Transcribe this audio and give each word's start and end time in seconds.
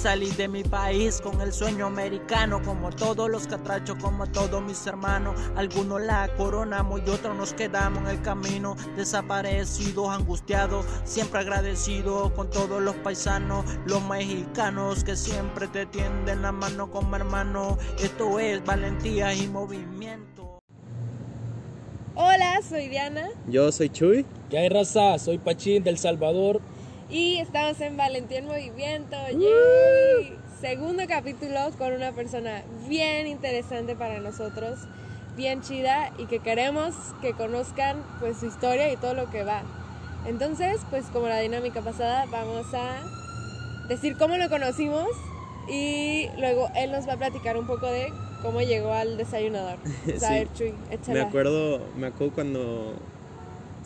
Salí 0.00 0.30
de 0.30 0.46
mi 0.46 0.62
país 0.62 1.20
con 1.20 1.40
el 1.40 1.52
sueño 1.52 1.86
americano, 1.86 2.62
como 2.62 2.90
todos 2.90 3.28
los 3.28 3.48
catrachos, 3.48 3.96
como 4.00 4.28
todos 4.28 4.62
mis 4.62 4.86
hermanos. 4.86 5.34
Algunos 5.56 6.00
la 6.00 6.28
coronamos 6.36 7.00
y 7.04 7.10
otros 7.10 7.36
nos 7.36 7.52
quedamos 7.52 8.04
en 8.04 8.10
el 8.10 8.22
camino, 8.22 8.76
desaparecidos, 8.94 10.08
angustiados, 10.10 10.86
siempre 11.02 11.40
agradecidos 11.40 12.30
con 12.30 12.48
todos 12.48 12.80
los 12.80 12.94
paisanos, 12.94 13.64
los 13.86 14.00
mexicanos 14.04 15.02
que 15.02 15.16
siempre 15.16 15.66
te 15.66 15.84
tienden 15.86 16.42
la 16.42 16.52
mano 16.52 16.92
como 16.92 17.16
hermano. 17.16 17.76
Esto 17.98 18.38
es 18.38 18.64
valentía 18.64 19.34
y 19.34 19.48
movimiento. 19.48 20.60
Hola, 22.14 22.60
soy 22.68 22.88
Diana 22.88 23.30
Yo 23.48 23.72
soy 23.72 23.90
Chuy. 23.90 24.24
¿Qué 24.48 24.58
hay 24.58 24.68
raza? 24.68 25.18
Soy 25.18 25.38
Pachín 25.38 25.82
del 25.82 25.98
Salvador. 25.98 26.60
Y 27.10 27.38
estamos 27.38 27.80
en 27.80 27.96
Valentía 27.96 28.38
en 28.38 28.46
Movimiento. 28.46 29.16
¡Yay! 29.30 30.36
Segundo 30.60 31.04
capítulo 31.08 31.70
con 31.78 31.92
una 31.92 32.12
persona 32.12 32.62
bien 32.88 33.26
interesante 33.26 33.96
para 33.96 34.20
nosotros, 34.20 34.78
bien 35.36 35.62
chida 35.62 36.12
y 36.18 36.26
que 36.26 36.40
queremos 36.40 36.94
que 37.22 37.32
conozcan 37.32 38.02
pues 38.20 38.38
su 38.38 38.46
historia 38.46 38.92
y 38.92 38.96
todo 38.96 39.14
lo 39.14 39.30
que 39.30 39.44
va. 39.44 39.62
Entonces, 40.26 40.80
pues 40.90 41.06
como 41.06 41.28
la 41.28 41.38
dinámica 41.40 41.80
pasada, 41.80 42.26
vamos 42.30 42.66
a 42.74 42.98
decir 43.88 44.16
cómo 44.18 44.36
lo 44.36 44.50
conocimos 44.50 45.08
y 45.70 46.26
luego 46.38 46.68
él 46.76 46.92
nos 46.92 47.08
va 47.08 47.14
a 47.14 47.16
platicar 47.16 47.56
un 47.56 47.66
poco 47.66 47.86
de 47.86 48.12
cómo 48.42 48.60
llegó 48.60 48.92
al 48.92 49.16
desayunador. 49.16 49.78
Sí. 50.04 50.26
ver, 50.28 50.48
Chuy, 50.54 50.74
Me 51.06 51.20
acuerdo, 51.20 51.80
me 51.96 52.08
acuerdo 52.08 52.34
cuando 52.34 52.94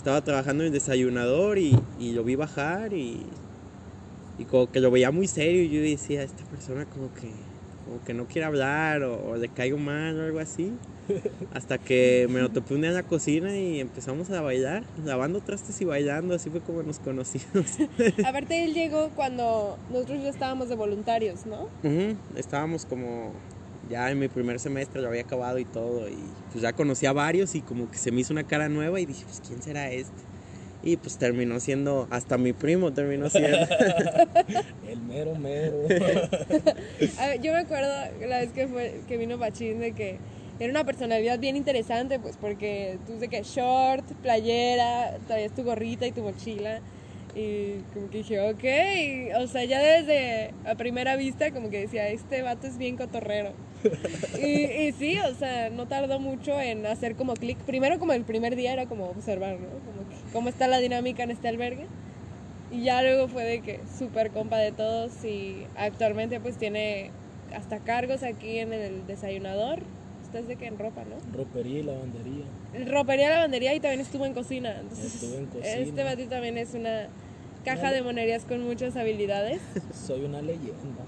estaba 0.02 0.20
trabajando 0.20 0.64
en 0.64 0.66
el 0.66 0.72
desayunador 0.72 1.58
y, 1.58 1.78
y 2.00 2.10
lo 2.10 2.24
vi 2.24 2.34
bajar 2.34 2.92
y, 2.92 3.22
y 4.36 4.44
como 4.46 4.68
que 4.68 4.80
lo 4.80 4.90
veía 4.90 5.12
muy 5.12 5.28
serio 5.28 5.62
y 5.62 5.68
yo 5.68 5.80
decía, 5.80 6.24
esta 6.24 6.42
persona 6.46 6.86
como 6.86 7.14
que, 7.14 7.30
como 7.84 8.04
que 8.04 8.12
no 8.12 8.26
quiere 8.26 8.46
hablar 8.46 9.04
o, 9.04 9.28
o 9.30 9.36
le 9.36 9.48
caigo 9.48 9.78
mal 9.78 10.18
o 10.18 10.24
algo 10.24 10.40
así. 10.40 10.72
Hasta 11.54 11.78
que 11.78 12.26
me 12.28 12.40
lo 12.40 12.48
topé 12.48 12.74
un 12.74 12.80
día 12.80 12.90
en 12.90 12.96
la 12.96 13.04
cocina 13.04 13.56
y 13.56 13.78
empezamos 13.78 14.28
a 14.30 14.40
bailar, 14.40 14.82
lavando 15.04 15.38
trastes 15.40 15.80
y 15.80 15.84
bailando, 15.84 16.34
así 16.34 16.50
fue 16.50 16.60
como 16.62 16.82
nos 16.82 16.98
conocimos. 16.98 17.66
Aparte 18.26 18.64
él 18.64 18.74
llegó 18.74 19.10
cuando 19.10 19.78
nosotros 19.88 20.20
ya 20.20 20.30
estábamos 20.30 20.68
de 20.68 20.74
voluntarios, 20.74 21.46
¿no? 21.46 21.68
Estábamos 22.34 22.86
como 22.86 23.34
ya 23.88 24.10
en 24.10 24.18
mi 24.18 24.28
primer 24.28 24.58
semestre, 24.58 25.02
lo 25.02 25.08
había 25.08 25.22
acabado 25.22 25.58
y 25.58 25.64
todo, 25.64 26.08
y 26.08 26.18
pues 26.50 26.62
ya 26.62 26.72
conocí 26.72 27.06
a 27.06 27.12
varios 27.12 27.54
y 27.54 27.60
como 27.60 27.90
que 27.90 27.98
se 27.98 28.12
me 28.12 28.20
hizo 28.20 28.32
una 28.32 28.44
cara 28.44 28.68
nueva 28.68 29.00
y 29.00 29.06
dije, 29.06 29.24
pues 29.24 29.42
¿quién 29.46 29.62
será 29.62 29.90
este? 29.90 30.22
Y 30.84 30.96
pues 30.96 31.16
terminó 31.16 31.60
siendo, 31.60 32.08
hasta 32.10 32.38
mi 32.38 32.52
primo 32.52 32.92
terminó 32.92 33.30
siendo. 33.30 33.58
El 34.88 35.00
mero 35.00 35.36
mero. 35.36 35.84
A 37.18 37.26
ver, 37.28 37.40
yo 37.40 37.52
me 37.52 37.58
acuerdo 37.58 37.88
la 38.26 38.40
vez 38.40 38.50
que, 38.52 38.66
fue, 38.66 39.00
que 39.06 39.16
vino 39.16 39.38
Pachín 39.38 39.78
de 39.78 39.92
que 39.92 40.18
era 40.58 40.70
una 40.70 40.84
personalidad 40.84 41.38
bien 41.38 41.56
interesante, 41.56 42.18
pues 42.18 42.36
porque 42.36 42.98
tú 43.06 43.18
de 43.18 43.28
que 43.28 43.42
short, 43.42 44.04
playera, 44.22 45.18
traías 45.26 45.52
tu 45.52 45.62
gorrita 45.62 46.06
y 46.06 46.12
tu 46.12 46.22
mochila. 46.22 46.80
Y 47.34 47.78
como 47.94 48.10
que 48.10 48.18
dije, 48.18 48.40
ok, 48.40 49.42
o 49.42 49.46
sea, 49.46 49.64
ya 49.64 49.80
desde 49.80 50.52
a 50.66 50.74
primera 50.74 51.16
vista 51.16 51.50
como 51.50 51.70
que 51.70 51.80
decía, 51.80 52.08
este 52.08 52.42
vato 52.42 52.66
es 52.66 52.76
bien 52.76 52.96
cotorrero. 52.96 53.52
Y, 54.40 54.46
y 54.64 54.92
sí, 54.92 55.18
o 55.18 55.34
sea, 55.34 55.70
no 55.70 55.86
tardó 55.86 56.18
mucho 56.20 56.60
en 56.60 56.86
hacer 56.86 57.14
como 57.16 57.34
clic. 57.34 57.58
Primero 57.58 57.98
como 57.98 58.12
el 58.12 58.24
primer 58.24 58.56
día 58.56 58.72
era 58.72 58.86
como 58.86 59.06
observar, 59.06 59.54
¿no? 59.60 59.66
Como 59.68 60.08
que 60.08 60.32
cómo 60.32 60.48
está 60.48 60.68
la 60.68 60.78
dinámica 60.78 61.22
en 61.22 61.30
este 61.30 61.48
albergue. 61.48 61.86
Y 62.70 62.84
ya 62.84 63.02
luego 63.02 63.28
fue 63.28 63.44
de 63.44 63.60
que 63.60 63.80
súper 63.98 64.30
compa 64.30 64.56
de 64.58 64.72
todos 64.72 65.24
y 65.24 65.66
actualmente 65.76 66.40
pues 66.40 66.56
tiene 66.56 67.10
hasta 67.54 67.78
cargos 67.80 68.22
aquí 68.22 68.58
en 68.58 68.72
el 68.72 69.06
desayunador. 69.06 69.80
Estás 70.22 70.48
de 70.48 70.56
que 70.56 70.66
en 70.66 70.78
ropa, 70.78 71.02
¿no? 71.04 71.36
Ropería 71.36 71.80
y 71.80 71.82
lavandería. 71.82 72.44
Ropería, 72.90 73.28
lavandería 73.28 73.74
y 73.74 73.80
también 73.80 74.00
estuvo 74.00 74.24
en 74.24 74.32
cocina. 74.32 74.78
Entonces, 74.80 75.14
Estuve 75.16 75.36
en 75.38 75.46
cocina. 75.46 75.68
este 75.74 76.02
batito 76.04 76.30
también 76.30 76.56
es 76.56 76.72
una 76.72 77.08
caja 77.64 77.92
de 77.92 78.02
monerías 78.02 78.44
con 78.44 78.62
muchas 78.62 78.96
habilidades. 78.96 79.60
Soy 80.06 80.24
una 80.24 80.42
leyenda. 80.42 81.04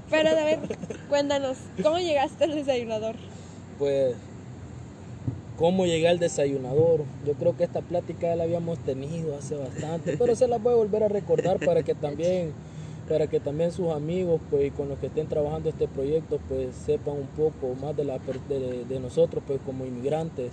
Pero 0.10 0.28
a 0.30 0.44
ver, 0.44 0.58
cuéntanos, 1.08 1.58
¿cómo 1.82 1.98
llegaste 1.98 2.44
al 2.44 2.54
desayunador? 2.54 3.16
Pues, 3.78 4.16
¿cómo 5.56 5.86
llegué 5.86 6.08
al 6.08 6.18
desayunador? 6.18 7.04
Yo 7.26 7.34
creo 7.34 7.56
que 7.56 7.64
esta 7.64 7.80
plática 7.80 8.28
ya 8.28 8.36
la 8.36 8.44
habíamos 8.44 8.78
tenido 8.78 9.36
hace 9.36 9.56
bastante, 9.56 10.16
pero 10.16 10.34
se 10.34 10.48
la 10.48 10.58
voy 10.58 10.72
a 10.72 10.76
volver 10.76 11.04
a 11.04 11.08
recordar 11.08 11.58
para 11.64 11.82
que 11.82 11.94
también 11.94 12.52
para 13.08 13.28
que 13.28 13.38
también 13.38 13.70
sus 13.70 13.92
amigos 13.92 14.40
pues 14.50 14.66
y 14.66 14.70
con 14.72 14.88
los 14.88 14.98
que 14.98 15.06
estén 15.06 15.28
trabajando 15.28 15.68
este 15.68 15.86
proyecto 15.86 16.40
pues 16.48 16.74
sepan 16.74 17.14
un 17.14 17.28
poco 17.28 17.72
más 17.80 17.96
de 17.96 18.04
la 18.04 18.18
de 18.18 19.00
nosotros 19.00 19.44
pues 19.46 19.60
como 19.64 19.86
inmigrantes 19.86 20.50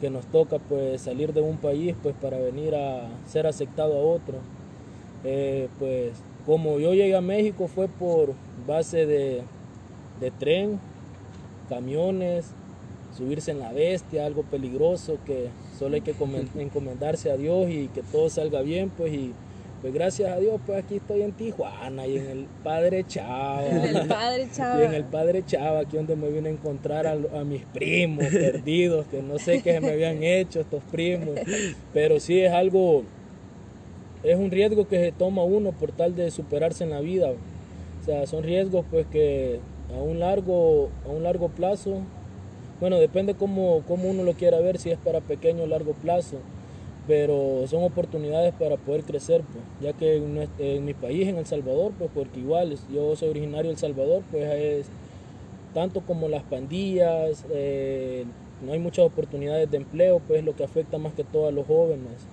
que 0.00 0.08
nos 0.08 0.24
toca 0.26 0.58
pues 0.58 1.02
salir 1.02 1.34
de 1.34 1.42
un 1.42 1.58
país 1.58 1.94
pues 2.02 2.14
para 2.20 2.38
venir 2.38 2.74
a 2.74 3.06
ser 3.28 3.46
aceptado 3.46 3.96
a 3.96 4.00
otro 4.00 4.38
Eh, 5.24 5.68
pues 5.78 6.12
como 6.46 6.78
yo 6.80 6.94
llegué 6.94 7.14
a 7.14 7.20
México 7.20 7.68
fue 7.68 7.88
por 7.88 8.32
base 8.66 9.04
de, 9.06 9.42
de 10.20 10.30
tren 10.30 10.80
camiones 11.68 12.46
subirse 13.16 13.50
en 13.50 13.58
la 13.58 13.72
bestia 13.72 14.24
algo 14.26 14.42
peligroso 14.44 15.18
que 15.26 15.48
solo 15.78 15.94
hay 15.96 16.00
que 16.00 16.14
comen- 16.14 16.48
encomendarse 16.58 17.30
a 17.30 17.36
Dios 17.36 17.68
y 17.70 17.88
que 17.88 18.02
todo 18.02 18.28
salga 18.30 18.62
bien 18.62 18.90
pues 18.90 19.12
y 19.12 19.32
pues 19.82 19.94
gracias 19.94 20.30
a 20.30 20.36
Dios 20.38 20.60
pues 20.66 20.82
aquí 20.84 20.96
estoy 20.96 21.22
en 21.22 21.32
Tijuana 21.32 22.06
y 22.06 22.18
en 22.18 22.26
el 22.26 22.46
Padre 22.62 23.04
Chava 23.06 23.64
El 23.66 24.06
padre 24.08 24.42
y 24.44 24.50
Chava. 24.54 24.82
en 24.84 24.94
el 24.94 25.04
Padre 25.04 25.44
Chava, 25.46 25.80
aquí 25.80 25.96
donde 25.96 26.16
me 26.16 26.28
vine 26.30 26.48
a 26.50 26.52
encontrar 26.52 27.06
a, 27.06 27.12
a 27.12 27.44
mis 27.44 27.62
primos 27.64 28.26
perdidos, 28.26 29.06
que 29.06 29.22
no 29.22 29.38
sé 29.38 29.62
qué 29.62 29.72
se 29.74 29.80
me 29.80 29.90
habían 29.92 30.22
hecho 30.22 30.60
estos 30.60 30.82
primos, 30.90 31.30
pero 31.94 32.20
sí 32.20 32.40
es 32.40 32.52
algo, 32.52 33.04
es 34.22 34.38
un 34.38 34.50
riesgo 34.50 34.86
que 34.86 34.98
se 34.98 35.12
toma 35.12 35.42
uno 35.42 35.72
por 35.72 35.92
tal 35.92 36.14
de 36.14 36.30
superarse 36.30 36.84
en 36.84 36.90
la 36.90 37.00
vida. 37.00 37.30
O 37.30 38.04
sea, 38.04 38.26
son 38.26 38.42
riesgos 38.42 38.84
pues 38.90 39.06
que 39.06 39.60
a 39.94 40.00
un 40.00 40.20
largo, 40.20 40.88
a 41.06 41.08
un 41.08 41.22
largo 41.22 41.48
plazo, 41.48 41.98
bueno, 42.80 42.98
depende 42.98 43.34
cómo, 43.34 43.82
uno 43.86 44.22
lo 44.22 44.32
quiera 44.34 44.58
ver, 44.58 44.78
si 44.78 44.90
es 44.90 44.98
para 44.98 45.20
pequeño 45.20 45.64
o 45.64 45.66
largo 45.66 45.92
plazo, 45.92 46.38
pero 47.06 47.66
son 47.66 47.82
oportunidades 47.84 48.54
para 48.54 48.76
poder 48.76 49.04
crecer, 49.04 49.42
pues, 49.42 49.64
ya 49.82 49.92
que 49.92 50.16
en, 50.58 50.84
mi 50.84 50.94
país, 50.94 51.28
en 51.28 51.36
El 51.36 51.46
Salvador, 51.46 51.92
pues 51.98 52.10
porque 52.14 52.40
igual 52.40 52.74
yo 52.92 53.16
soy 53.16 53.28
originario 53.28 53.64
de 53.64 53.72
El 53.72 53.78
Salvador, 53.78 54.22
pues 54.30 54.44
es 54.50 54.86
tanto 55.74 56.00
como 56.00 56.28
las 56.28 56.42
pandillas, 56.42 57.44
eh, 57.50 58.24
no 58.64 58.72
hay 58.72 58.78
muchas 58.78 59.04
oportunidades 59.04 59.70
de 59.70 59.76
empleo, 59.76 60.20
pues 60.26 60.42
lo 60.42 60.56
que 60.56 60.64
afecta 60.64 60.96
más 60.96 61.12
que 61.12 61.24
todo 61.24 61.48
a 61.48 61.52
los 61.52 61.66
jóvenes. 61.66 62.26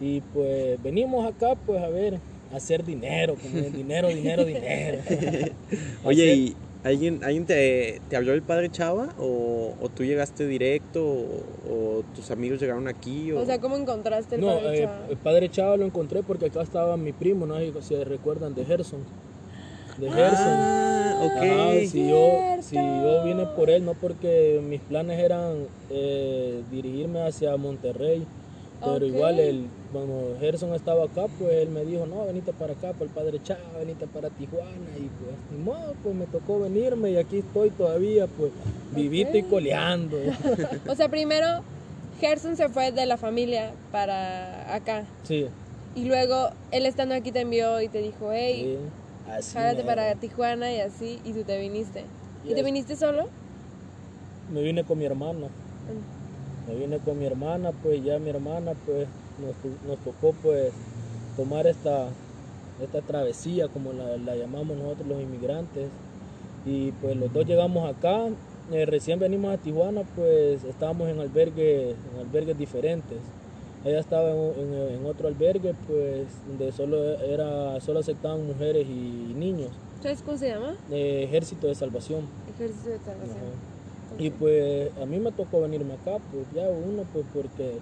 Y 0.00 0.20
pues 0.32 0.82
venimos 0.82 1.26
acá 1.26 1.54
pues 1.66 1.82
a 1.82 1.88
ver, 1.88 2.14
a 2.52 2.56
hacer 2.56 2.84
dinero, 2.84 3.36
como 3.42 3.60
dinero, 3.70 4.08
dinero, 4.08 4.44
dinero. 4.46 4.98
Oye, 6.04 6.24
Hacer- 6.24 6.36
¿y 6.36 6.56
alguien, 6.82 7.24
alguien 7.24 7.46
te, 7.46 8.00
te 8.08 8.16
habló 8.16 8.32
el 8.32 8.42
padre 8.42 8.70
Chava? 8.70 9.08
¿O, 9.18 9.74
o 9.80 9.88
tú 9.88 10.04
llegaste 10.04 10.46
directo? 10.46 11.04
O, 11.04 11.98
o 11.98 12.02
tus 12.14 12.30
amigos 12.30 12.60
llegaron 12.60 12.88
aquí? 12.88 13.32
O... 13.32 13.40
O 13.40 13.46
sea, 13.46 13.58
¿cómo 13.58 13.76
encontraste 13.76 14.34
el 14.36 14.40
No, 14.42 14.48
padre 14.48 14.78
eh, 14.78 14.82
Chava? 14.82 15.06
el 15.08 15.16
padre 15.16 15.48
Chava 15.50 15.76
lo 15.76 15.86
encontré 15.86 16.22
porque 16.22 16.46
acá 16.46 16.62
estaba 16.62 16.96
mi 16.96 17.12
primo, 17.12 17.46
no 17.46 17.58
sé 17.58 17.72
si 17.82 17.94
se 17.94 18.04
recuerdan 18.04 18.54
de 18.54 18.64
Gerson. 18.64 19.00
De 19.96 20.10
Gerson. 20.10 20.52
ah, 20.52 21.24
ok. 21.24 21.36
Ajá, 21.36 21.86
si 21.90 22.08
yo, 22.08 22.62
si 22.62 22.74
yo 22.76 23.24
vine 23.24 23.46
por 23.56 23.70
él, 23.70 23.84
no 23.84 23.94
porque 23.94 24.60
mis 24.68 24.80
planes 24.80 25.20
eran 25.20 25.66
eh, 25.90 26.62
dirigirme 26.70 27.22
hacia 27.22 27.56
Monterrey, 27.56 28.26
pero 28.84 29.06
igual 29.06 29.38
el, 29.38 29.68
cuando 29.94 30.36
Gerson 30.40 30.74
estaba 30.74 31.04
acá, 31.04 31.26
pues 31.38 31.52
él 31.52 31.68
me 31.68 31.84
dijo, 31.84 32.04
no, 32.04 32.26
venite 32.26 32.52
para 32.52 32.72
acá, 32.72 32.92
para 32.92 33.04
el 33.04 33.10
Padre 33.10 33.40
Chava, 33.40 33.78
venite 33.78 34.08
para 34.08 34.28
Tijuana, 34.28 34.90
y 34.96 35.02
pues, 35.02 35.36
ni 35.52 35.58
modo, 35.58 35.94
pues 36.02 36.16
me 36.16 36.26
tocó 36.26 36.58
venirme 36.58 37.12
y 37.12 37.16
aquí 37.16 37.38
estoy 37.38 37.70
todavía, 37.70 38.26
pues, 38.26 38.50
vivito 38.90 39.38
y 39.38 39.44
coleando. 39.44 40.18
O 40.88 40.96
sea, 40.96 41.08
primero 41.08 41.46
Gerson 42.20 42.56
se 42.56 42.68
fue 42.68 42.90
de 42.90 43.06
la 43.06 43.16
familia 43.16 43.70
para 43.92 44.74
acá. 44.74 45.04
sí, 45.22 45.46
Y 45.94 46.06
luego 46.06 46.50
él 46.72 46.86
estando 46.86 47.14
aquí 47.14 47.30
te 47.30 47.42
envió 47.42 47.80
y 47.80 47.86
te 47.86 47.98
dijo, 47.98 48.32
hey, 48.32 48.76
sí, 49.40 49.56
mero. 49.56 49.86
para 49.86 50.12
Tijuana 50.16 50.72
y 50.72 50.80
así, 50.80 51.20
y 51.24 51.32
tú 51.32 51.44
te 51.44 51.56
viniste. 51.60 52.04
¿Y 52.44 52.52
te 52.52 52.64
viniste 52.64 52.96
solo? 52.96 53.28
Me 54.52 54.60
vine 54.60 54.82
con 54.82 54.98
mi 54.98 55.04
hermana. 55.04 55.46
Me 56.66 56.74
vine 56.74 56.98
con 56.98 57.16
mi 57.16 57.26
hermana, 57.26 57.70
pues 57.70 58.02
ya 58.02 58.18
mi 58.18 58.30
hermana, 58.30 58.72
pues 58.86 59.06
nos, 59.40 59.54
to- 59.56 59.86
nos 59.88 59.98
tocó 59.98 60.34
pues 60.42 60.72
tomar 61.36 61.66
esta, 61.66 62.08
esta 62.82 63.00
travesía, 63.02 63.68
como 63.68 63.92
la, 63.92 64.16
la 64.16 64.36
llamamos 64.36 64.76
nosotros 64.76 65.06
los 65.08 65.20
inmigrantes. 65.20 65.88
Y 66.66 66.92
pues 66.92 67.16
los 67.16 67.32
dos 67.32 67.46
llegamos 67.46 67.88
acá, 67.94 68.26
eh, 68.72 68.86
recién 68.86 69.18
venimos 69.18 69.52
a 69.52 69.58
Tijuana, 69.58 70.02
pues 70.16 70.64
estábamos 70.64 71.08
en, 71.08 71.20
albergue, 71.20 71.90
en 71.90 72.20
albergues 72.20 72.56
diferentes. 72.56 73.18
Ella 73.84 74.00
estaba 74.00 74.30
en, 74.30 74.38
en- 74.38 74.94
en 75.00 75.06
otro 75.06 75.28
albergue, 75.28 75.74
pues 75.86 76.26
donde 76.48 76.72
solo, 76.72 77.02
era, 77.20 77.78
solo 77.80 78.00
aceptaban 78.00 78.46
mujeres 78.46 78.86
y 78.88 79.34
niños. 79.36 79.68
¿Sabes 80.02 80.22
cómo 80.22 80.36
se 80.38 80.48
llama? 80.48 80.74
eh, 80.90 81.24
Ejército 81.24 81.66
de 81.66 81.74
Salvación. 81.74 82.22
Ejército 82.54 82.90
de 82.90 82.98
Salvación. 82.98 83.36
Ajá. 83.36 84.16
Y 84.22 84.30
pues 84.30 84.90
a 85.02 85.06
mí 85.06 85.18
me 85.18 85.32
tocó 85.32 85.60
venirme 85.62 85.94
acá, 85.94 86.18
pues 86.32 86.44
ya 86.54 86.62
uno, 86.68 87.02
pues 87.12 87.24
porque 87.34 87.72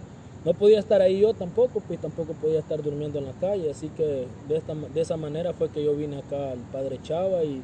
no 0.45 0.55
podía 0.55 0.79
estar 0.79 1.01
ahí 1.03 1.21
yo 1.21 1.35
tampoco, 1.35 1.81
pues 1.81 2.01
tampoco 2.01 2.33
podía 2.35 2.59
estar 2.59 2.83
durmiendo 2.83 3.19
en 3.19 3.27
la 3.27 3.33
calle, 3.33 3.71
así 3.71 3.89
que 3.89 4.27
de, 4.49 4.57
esta, 4.57 4.75
de 4.75 5.01
esa 5.01 5.17
manera 5.17 5.53
fue 5.53 5.69
que 5.69 5.85
yo 5.85 5.95
vine 5.95 6.19
acá 6.19 6.51
al 6.51 6.59
Padre 6.73 6.99
Chava 7.03 7.45
y 7.45 7.63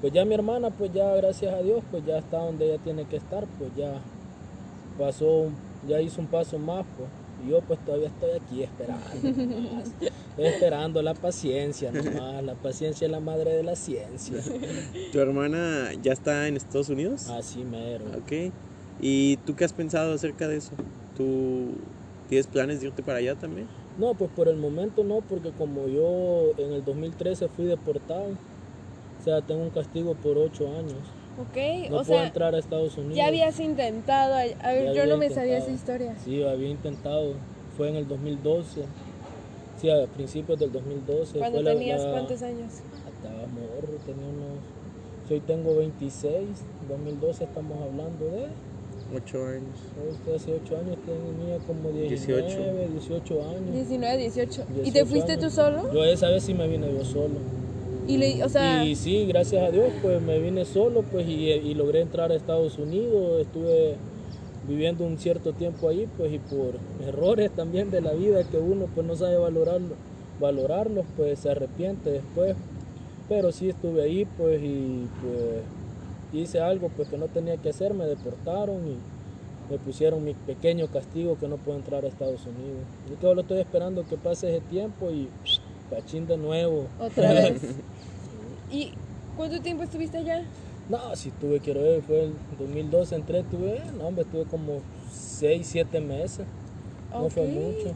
pues 0.00 0.12
ya 0.12 0.24
mi 0.24 0.34
hermana, 0.34 0.70
pues 0.70 0.92
ya 0.92 1.14
gracias 1.16 1.52
a 1.54 1.62
Dios, 1.62 1.82
pues 1.90 2.04
ya 2.06 2.18
está 2.18 2.38
donde 2.38 2.66
ella 2.66 2.82
tiene 2.82 3.04
que 3.04 3.16
estar, 3.16 3.46
pues 3.58 3.70
ya 3.76 4.00
pasó, 4.98 5.48
ya 5.86 6.00
hizo 6.00 6.20
un 6.20 6.26
paso 6.26 6.58
más, 6.58 6.84
pues. 6.96 7.08
Y 7.44 7.50
yo 7.50 7.60
pues 7.62 7.78
todavía 7.84 8.08
estoy 8.08 8.30
aquí 8.32 8.62
esperando. 8.62 9.06
nomás. 9.22 9.90
Esperando 10.36 11.02
la 11.02 11.14
paciencia 11.14 11.90
nomás. 11.90 12.42
La 12.44 12.54
paciencia 12.54 13.06
es 13.06 13.10
la 13.10 13.20
madre 13.20 13.52
de 13.52 13.62
la 13.62 13.76
ciencia. 13.76 14.36
¿Tu 15.12 15.18
hermana 15.18 15.90
ya 16.02 16.12
está 16.12 16.48
en 16.48 16.56
Estados 16.56 16.90
Unidos? 16.90 17.28
Así 17.28 17.64
mero. 17.64 18.04
Ok. 18.18 18.52
¿Y 19.00 19.38
tú 19.38 19.56
qué 19.56 19.64
has 19.64 19.72
pensado 19.72 20.12
acerca 20.12 20.48
de 20.48 20.58
eso? 20.58 20.72
¿Tú 21.16 21.72
tienes 22.30 22.46
planes 22.46 22.80
de 22.80 22.86
irte 22.86 23.02
para 23.02 23.18
allá 23.18 23.34
también? 23.34 23.68
No, 23.98 24.14
pues 24.14 24.30
por 24.30 24.48
el 24.48 24.56
momento 24.56 25.02
no, 25.04 25.20
porque 25.20 25.50
como 25.50 25.88
yo 25.88 26.52
en 26.56 26.72
el 26.72 26.84
2013 26.84 27.48
fui 27.48 27.66
deportado, 27.66 28.28
o 28.28 29.22
sea, 29.24 29.42
tengo 29.42 29.60
un 29.62 29.70
castigo 29.70 30.14
por 30.14 30.38
ocho 30.38 30.68
años. 30.78 30.94
Ok, 31.38 31.90
No 31.90 31.96
o 32.00 32.04
puedo 32.04 32.20
sea, 32.20 32.26
entrar 32.26 32.54
a 32.54 32.58
Estados 32.58 32.96
Unidos. 32.96 33.16
ya 33.16 33.26
habías 33.26 33.58
intentado. 33.60 34.34
A 34.34 34.72
ver, 34.72 34.94
yo 34.94 35.06
no 35.06 35.16
me 35.16 35.28
sabía 35.28 35.58
esa 35.58 35.70
historia. 35.72 36.14
Sí, 36.24 36.42
había 36.42 36.68
intentado. 36.68 37.34
Fue 37.76 37.88
en 37.88 37.96
el 37.96 38.06
2012. 38.08 38.82
Sí, 39.80 39.90
a 39.90 40.06
principios 40.06 40.58
del 40.58 40.70
2012. 40.70 41.38
Cuando 41.38 41.58
Fue 41.58 41.64
la- 41.64 41.72
tenías 41.72 42.04
la- 42.04 42.10
cuántos 42.12 42.42
años? 42.42 42.70
Estaba 43.08 43.46
morro, 43.48 43.98
tenía 44.06 44.26
unos... 44.28 44.58
Hoy 45.30 45.40
tengo 45.40 45.76
26, 45.76 46.46
2012 46.88 47.44
estamos 47.44 47.80
hablando 47.82 48.24
de... 48.26 48.48
Ocho 49.14 49.44
años. 49.44 49.76
Usted 50.12 50.34
hace 50.34 50.60
8 50.64 50.76
años 50.78 50.96
tenía 51.04 51.58
como 51.66 51.90
19, 51.90 52.88
18, 52.92 53.42
años. 53.42 53.74
19, 53.74 54.18
18. 54.18 54.62
¿Y 54.70 54.74
te 54.74 54.82
18 55.04 55.06
fuiste 55.06 55.32
años. 55.32 55.44
tú 55.44 55.50
solo? 55.50 55.92
Yo 55.92 56.04
esa 56.04 56.28
vez 56.28 56.44
sí 56.44 56.54
me 56.54 56.68
vine 56.68 56.92
yo 56.92 57.04
solo. 57.04 57.34
Y 58.06 58.18
le, 58.18 58.44
o 58.44 58.48
sea, 58.48 58.84
Y 58.84 58.94
sí, 58.94 59.26
gracias 59.26 59.62
a 59.62 59.70
Dios, 59.70 59.92
pues 60.02 60.20
me 60.22 60.38
vine 60.38 60.64
solo, 60.64 61.02
pues 61.02 61.26
y, 61.28 61.50
y 61.50 61.74
logré 61.74 62.00
entrar 62.00 62.30
a 62.30 62.34
Estados 62.36 62.78
Unidos. 62.78 63.40
Estuve 63.40 63.96
viviendo 64.68 65.04
un 65.04 65.18
cierto 65.18 65.52
tiempo 65.52 65.88
ahí, 65.88 66.08
pues 66.16 66.32
y 66.32 66.38
por 66.38 66.74
errores 67.06 67.50
también 67.50 67.90
de 67.90 68.00
la 68.00 68.12
vida 68.12 68.44
que 68.44 68.58
uno 68.58 68.86
pues 68.94 69.06
no 69.06 69.16
sabe 69.16 69.36
valorarlo, 69.36 69.94
valorarlos, 70.40 71.04
pues 71.16 71.40
se 71.40 71.50
arrepiente 71.50 72.10
después. 72.10 72.56
Pero 73.28 73.52
sí 73.52 73.68
estuve 73.68 74.02
ahí, 74.02 74.26
pues 74.38 74.60
y 74.62 75.06
pues 75.20 75.62
hice 76.38 76.60
algo 76.60 76.88
pues 76.96 77.08
que 77.08 77.18
no 77.18 77.26
tenía 77.26 77.56
que 77.56 77.70
hacer, 77.70 77.94
me 77.94 78.04
deportaron 78.06 78.76
y 78.86 78.96
me 79.72 79.78
pusieron 79.78 80.24
mi 80.24 80.34
pequeño 80.34 80.88
castigo 80.88 81.38
que 81.38 81.46
no 81.48 81.56
puedo 81.56 81.78
entrar 81.78 82.04
a 82.04 82.08
Estados 82.08 82.40
Unidos. 82.46 82.82
Yo 83.08 83.16
solo 83.20 83.42
estoy 83.42 83.58
esperando 83.60 84.06
que 84.06 84.16
pase 84.16 84.48
ese 84.50 84.60
tiempo 84.66 85.10
y 85.10 85.28
pachín 85.90 86.26
de 86.26 86.36
nuevo. 86.36 86.86
otra 87.00 87.32
vez. 87.34 87.62
¿Y 88.70 88.92
cuánto 89.36 89.60
tiempo 89.60 89.82
estuviste 89.84 90.18
allá? 90.18 90.42
No, 90.88 91.14
si 91.14 91.30
tuve, 91.30 91.60
quiero 91.60 91.82
ver, 91.82 92.02
fue 92.02 92.24
el 92.24 92.32
2012 92.58 93.14
entré, 93.14 93.42
tuve, 93.44 93.80
no 93.96 94.08
hombre, 94.08 94.24
estuve 94.24 94.44
como 94.44 94.80
6, 95.12 95.66
7 95.70 96.00
meses. 96.00 96.46
No 97.12 97.28
fue 97.30 97.46
mucho. 97.46 97.94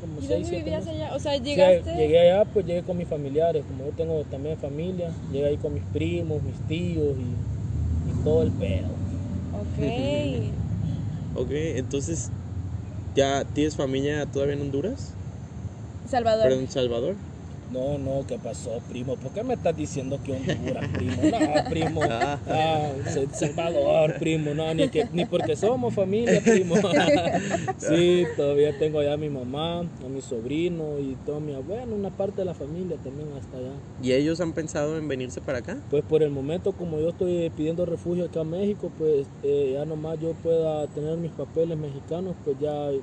Como 0.00 0.18
¿Y 0.18 0.26
6, 0.26 0.30
dónde 0.30 0.44
7 0.48 0.56
vivías 0.64 0.84
meses. 0.86 1.00
allá? 1.02 1.14
O 1.14 1.18
sea, 1.20 1.34
Sí, 1.36 1.40
llegaste. 1.44 1.94
llegué 1.96 2.18
allá, 2.30 2.44
pues 2.52 2.66
llegué 2.66 2.82
con 2.82 2.96
mis 2.96 3.06
familiares, 3.06 3.64
como 3.68 3.84
yo 3.84 3.92
tengo 3.96 4.20
también 4.24 4.56
familia, 4.58 5.10
llegué 5.30 5.46
ahí 5.46 5.56
con 5.58 5.74
mis 5.74 5.82
primos, 5.84 6.42
mis 6.42 6.56
tíos 6.66 7.14
y 7.18 7.53
todo 8.24 8.42
el 8.42 8.50
pedo. 8.52 8.88
Ok. 9.52 10.54
Ok, 11.36 11.50
entonces, 11.50 12.30
¿ya 13.16 13.44
tienes 13.54 13.74
familia 13.74 14.24
todavía 14.26 14.54
en 14.54 14.60
Honduras? 14.60 15.16
Salvador. 16.08 16.48
¿Pero 16.48 16.60
en 16.60 16.68
Salvador? 16.68 17.16
No, 17.74 17.98
no, 17.98 18.24
¿qué 18.24 18.38
pasó, 18.38 18.80
primo? 18.88 19.16
¿Por 19.16 19.32
qué 19.32 19.42
me 19.42 19.54
estás 19.54 19.76
diciendo 19.76 20.20
que 20.24 20.32
Honduras, 20.32 20.84
primo? 20.96 21.22
No, 21.24 21.68
primo. 21.68 22.02
Ah. 22.14 22.38
Ah, 22.46 22.92
Salvador, 23.32 24.14
primo. 24.18 24.54
No, 24.54 24.72
ni, 24.74 24.88
que, 24.88 25.04
ni 25.12 25.24
porque 25.24 25.56
somos 25.56 25.92
familia, 25.92 26.40
primo. 26.40 26.76
sí, 27.78 28.24
todavía 28.36 28.78
tengo 28.78 29.00
allá 29.00 29.14
a 29.14 29.16
mi 29.16 29.28
mamá, 29.28 29.80
a 29.80 30.08
mi 30.08 30.22
sobrino 30.22 31.00
y 31.00 31.16
todo 31.26 31.40
mi 31.40 31.52
abuelo, 31.52 31.94
una 31.96 32.10
parte 32.10 32.42
de 32.42 32.44
la 32.44 32.54
familia 32.54 32.96
también 33.02 33.32
hasta 33.36 33.56
allá. 33.56 33.72
¿Y 34.00 34.12
ellos 34.12 34.40
han 34.40 34.52
pensado 34.52 34.96
en 34.96 35.08
venirse 35.08 35.40
para 35.40 35.58
acá? 35.58 35.76
Pues 35.90 36.04
por 36.04 36.22
el 36.22 36.30
momento, 36.30 36.72
como 36.72 37.00
yo 37.00 37.08
estoy 37.08 37.50
pidiendo 37.50 37.84
refugio 37.86 38.26
acá 38.26 38.40
a 38.42 38.44
México, 38.44 38.90
pues 38.96 39.26
eh, 39.42 39.72
ya 39.74 39.84
nomás 39.84 40.20
yo 40.20 40.32
pueda 40.34 40.86
tener 40.88 41.16
mis 41.18 41.32
papeles 41.32 41.76
mexicanos, 41.76 42.36
pues 42.44 42.56
ya 42.60 42.90
eh, 42.92 43.02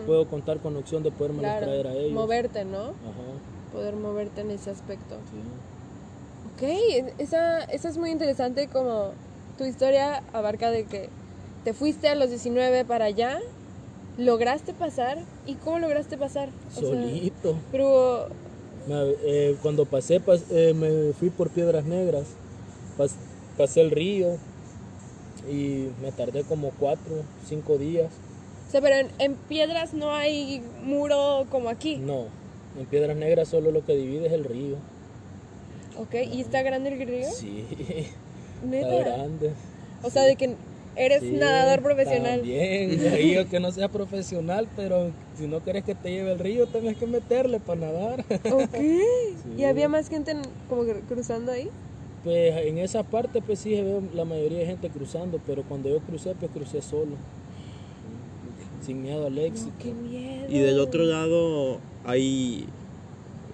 Mm. 0.00 0.06
puedo 0.06 0.24
contar 0.26 0.58
con 0.60 0.72
la 0.72 0.80
opción 0.80 1.02
de 1.02 1.10
poderme 1.10 1.40
Claro. 1.40 1.66
traer 1.66 1.86
a 1.88 1.92
ellos. 1.94 2.12
Moverte, 2.12 2.64
¿no? 2.64 2.86
Ajá, 2.88 3.57
Poder 3.72 3.96
moverte 3.96 4.40
en 4.40 4.50
ese 4.50 4.70
aspecto. 4.70 5.16
sí. 5.30 5.38
Ok, 6.56 7.14
esa, 7.18 7.62
esa 7.64 7.88
es 7.88 7.96
muy 7.98 8.10
interesante 8.10 8.66
como 8.68 9.12
tu 9.56 9.64
historia 9.64 10.22
abarca 10.32 10.70
de 10.70 10.84
que 10.84 11.08
te 11.64 11.72
fuiste 11.72 12.08
a 12.08 12.14
los 12.16 12.30
19 12.30 12.84
para 12.84 13.04
allá, 13.04 13.38
lograste 14.16 14.72
pasar, 14.74 15.18
¿y 15.46 15.54
cómo 15.54 15.78
lograste 15.78 16.16
pasar? 16.16 16.48
O 16.76 16.80
sea, 16.80 16.88
Solito. 16.88 17.56
pero, 17.70 18.28
Me- 18.88 19.14
eh, 19.24 19.56
cuando 19.62 19.84
pasé, 19.84 20.20
pas- 20.20 20.42
eh, 20.50 20.74
me 20.74 21.12
fui 21.12 21.30
por 21.30 21.50
Piedras 21.50 21.84
Negras, 21.84 22.24
pas- 22.96 23.14
pasé 23.56 23.80
el 23.82 23.90
río 23.92 24.36
y 25.48 25.88
me 26.02 26.10
tardé 26.10 26.42
como 26.44 26.70
cuatro, 26.78 27.22
cinco 27.46 27.78
días. 27.78 28.10
o 28.66 28.70
sea, 28.70 28.80
pero 28.80 28.96
en, 28.96 29.08
en 29.18 29.34
piedras 29.36 29.94
no 29.94 30.12
hay 30.12 30.60
muro 30.82 31.46
como 31.50 31.68
aquí, 31.68 31.98
No, 31.98 32.26
en 32.78 32.86
Piedras 32.86 33.16
Negras 33.16 33.48
solo 33.48 33.70
lo 33.70 33.84
que 33.84 33.94
divide 33.96 34.26
es 34.26 34.32
el 34.32 34.44
río. 34.44 34.76
¿ok? 35.98 36.14
¿Y 36.32 36.40
está 36.40 36.62
grande 36.62 36.90
el 36.90 37.06
río? 37.06 37.28
Sí, 37.30 37.64
está 38.72 38.94
grande. 38.96 39.52
O 40.02 40.10
sea, 40.10 40.22
de 40.22 40.36
que 40.36 40.54
eres 40.96 41.20
Sí, 41.22 41.32
nadador 41.32 41.82
profesional. 41.82 42.40
También, 42.40 43.12
río 43.12 43.48
que 43.48 43.58
no 43.60 43.72
sea 43.72 43.88
profesional, 43.88 44.68
pero 44.76 45.10
si 45.36 45.46
no 45.46 45.60
quieres 45.60 45.84
que 45.84 45.94
te 45.94 46.10
lleve 46.10 46.32
el 46.32 46.38
río, 46.38 46.66
tienes 46.66 46.96
que 46.96 47.06
meterle 47.06 47.58
para 47.60 47.80
nadar. 47.80 48.24
Ok. 48.52 48.74
¿Y 49.58 49.64
había 49.64 49.88
más 49.88 50.08
gente 50.08 50.32
en- 50.32 50.42
como 50.68 50.84
que 50.84 50.94
cruzando 51.00 51.50
ahí? 51.52 51.68
Pues 52.24 52.54
en 52.66 52.78
esa 52.78 53.02
parte 53.04 53.40
pues 53.40 53.60
sí 53.60 53.74
se 53.74 53.82
ve 53.82 54.00
la 54.14 54.24
mayoría 54.24 54.58
de 54.58 54.66
gente 54.66 54.88
cruzando, 54.90 55.40
pero 55.46 55.62
cuando 55.62 55.88
yo 55.88 56.00
crucé 56.00 56.34
pues 56.38 56.50
crucé 56.52 56.82
solo. 56.82 57.16
Sin 58.84 59.02
miedo 59.02 59.26
al 59.26 59.38
éxito. 59.38 59.70
No, 59.70 59.78
qué 59.82 59.92
miedo. 59.92 60.46
Y 60.48 60.58
del 60.58 60.80
otro 60.80 61.04
lado 61.04 61.78
hay 62.04 62.66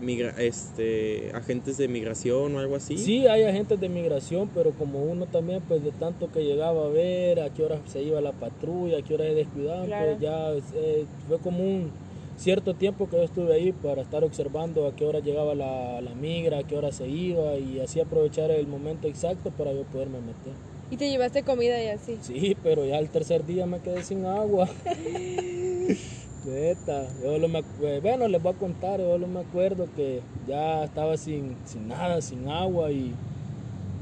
migra- 0.00 0.34
este, 0.38 1.30
agentes 1.34 1.76
de 1.78 1.88
migración 1.88 2.54
o 2.54 2.58
algo 2.58 2.76
así. 2.76 2.96
Sí, 2.98 3.26
hay 3.26 3.42
agentes 3.44 3.80
de 3.80 3.88
migración, 3.88 4.48
pero 4.54 4.70
como 4.72 5.02
uno 5.04 5.26
también, 5.26 5.62
pues 5.66 5.82
de 5.84 5.92
tanto 5.92 6.30
que 6.32 6.44
llegaba 6.44 6.86
a 6.86 6.88
ver 6.88 7.40
a 7.40 7.50
qué 7.50 7.62
horas 7.64 7.80
se 7.86 8.02
iba 8.02 8.20
la 8.20 8.32
patrulla, 8.32 8.98
a 8.98 9.02
qué 9.02 9.14
horas 9.14 9.28
se 9.28 9.34
descuidaban, 9.34 9.86
Claro. 9.86 10.06
pues 10.10 10.20
ya 10.20 10.52
eh, 10.74 11.04
fue 11.28 11.38
como 11.38 11.64
un 11.64 11.90
cierto 12.36 12.74
tiempo 12.74 13.08
que 13.08 13.16
yo 13.16 13.22
estuve 13.22 13.54
ahí 13.54 13.72
para 13.72 14.02
estar 14.02 14.24
observando 14.24 14.86
a 14.86 14.96
qué 14.96 15.04
hora 15.04 15.20
llegaba 15.20 15.54
la, 15.54 16.00
la 16.00 16.14
migra, 16.14 16.58
a 16.58 16.62
qué 16.64 16.76
hora 16.76 16.90
se 16.90 17.06
iba 17.06 17.56
y 17.56 17.78
así 17.80 18.00
aprovechar 18.00 18.50
el 18.50 18.66
momento 18.66 19.06
exacto 19.06 19.50
para 19.52 19.72
yo 19.72 19.82
poderme 19.84 20.18
meter. 20.20 20.52
Y 20.90 20.96
te 20.96 21.08
llevaste 21.08 21.42
comida 21.44 21.82
y 21.82 21.86
así. 21.88 22.18
Sí, 22.20 22.56
pero 22.62 22.84
ya 22.84 22.98
el 22.98 23.08
tercer 23.08 23.46
día 23.46 23.66
me 23.66 23.80
quedé 23.80 24.02
sin 24.02 24.26
agua. 24.26 24.68
Neta, 26.44 27.06
yo 27.22 27.38
lo 27.38 27.48
me, 27.48 27.60
acu- 27.60 28.00
bueno, 28.02 28.28
les 28.28 28.42
voy 28.42 28.52
a 28.52 28.58
contar, 28.58 29.00
yo 29.00 29.16
lo 29.16 29.26
me 29.26 29.40
acuerdo 29.40 29.88
que 29.96 30.20
ya 30.46 30.84
estaba 30.84 31.16
sin, 31.16 31.56
sin 31.64 31.88
nada, 31.88 32.20
sin 32.20 32.48
agua 32.48 32.92
y 32.92 33.12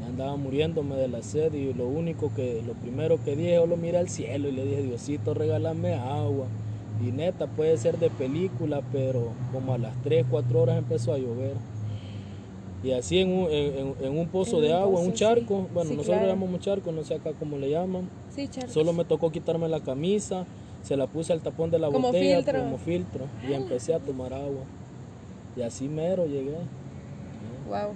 ya 0.00 0.06
andaba 0.08 0.36
muriéndome 0.36 0.96
de 0.96 1.06
la 1.08 1.22
sed 1.22 1.54
y 1.54 1.72
lo 1.72 1.86
único 1.86 2.32
que, 2.34 2.62
lo 2.66 2.72
primero 2.74 3.16
que 3.24 3.36
dije, 3.36 3.54
yo 3.54 3.66
lo 3.66 3.76
miré 3.76 3.98
al 3.98 4.08
cielo 4.08 4.48
y 4.48 4.52
le 4.52 4.64
dije, 4.64 4.82
Diosito, 4.82 5.34
regálame 5.34 5.94
agua. 5.94 6.46
Y 7.06 7.12
neta, 7.12 7.46
puede 7.46 7.76
ser 7.78 7.98
de 7.98 8.10
película, 8.10 8.82
pero 8.92 9.32
como 9.52 9.74
a 9.74 9.78
las 9.78 9.94
3, 10.02 10.24
4 10.28 10.62
horas 10.62 10.78
empezó 10.78 11.12
a 11.12 11.18
llover. 11.18 11.54
Y 12.84 12.90
así 12.90 13.18
en 13.20 13.28
un, 13.30 13.50
en, 13.52 13.78
en- 13.78 13.94
en 14.06 14.18
un 14.18 14.26
pozo 14.26 14.56
En 14.56 14.62
de 14.62 14.68
un 14.70 14.74
agua, 14.78 14.90
pozo, 14.98 15.06
un 15.06 15.12
sí. 15.12 15.18
charco, 15.18 15.68
bueno, 15.72 15.90
Sí, 15.90 15.96
nosotros 15.96 16.06
claro. 16.06 16.22
le 16.22 16.28
llamamos 16.32 16.60
charco, 16.60 16.90
no 16.90 17.04
sé 17.04 17.14
acá 17.14 17.30
cómo 17.38 17.56
le 17.56 17.70
llaman. 17.70 18.08
Sí, 18.34 18.48
Charles. 18.48 18.72
Solo 18.72 18.92
me 18.92 19.04
tocó 19.04 19.30
quitarme 19.30 19.68
la 19.68 19.80
camisa, 19.80 20.44
se 20.82 20.96
la 20.96 21.06
puse 21.06 21.32
al 21.32 21.40
tapón 21.40 21.70
de 21.70 21.78
la 21.78 21.88
Como 21.88 22.08
botella 22.08 22.36
filtro. 22.36 22.60
como 22.60 22.78
filtro 22.78 23.24
y 23.48 23.52
empecé 23.52 23.94
a 23.94 23.98
tomar 23.98 24.32
agua. 24.34 24.64
Y 25.56 25.62
así 25.62 25.88
mero 25.88 26.26
llegué. 26.26 26.56
Wow. 27.68 27.92